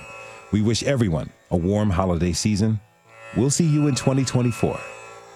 [0.52, 2.78] We wish everyone a warm holiday season.
[3.36, 4.78] We'll see you in 2024.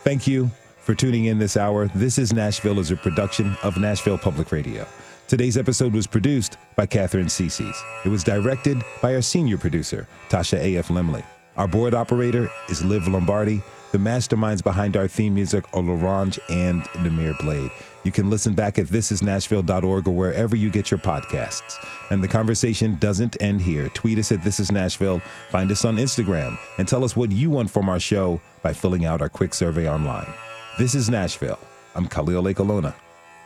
[0.05, 0.49] Thank you
[0.79, 1.89] for tuning in this hour.
[1.89, 4.87] This is Nashville as a production of Nashville Public Radio.
[5.29, 7.77] Today's episode was produced by Katherine Ceicys.
[8.03, 10.89] It was directed by our senior producer, Tasha A.F.
[10.89, 11.23] Lemley.
[11.59, 13.61] Our board operator is Liv Lombardi.
[13.93, 17.71] The masterminds behind our theme music are Larange and Namir Blade.
[18.05, 21.77] You can listen back at thisisnashville.org or wherever you get your podcasts.
[22.11, 23.91] And the conversation doesn't end here.
[23.91, 25.21] Tweet us at This Is Nashville,
[25.51, 29.05] find us on Instagram, and tell us what you want from our show by filling
[29.05, 30.33] out our quick survey online.
[30.79, 31.59] This is Nashville.
[31.95, 32.61] I'm Khalil Lake.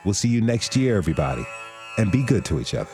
[0.04, 1.44] We'll see you next year, everybody
[1.98, 2.90] and be good to each other.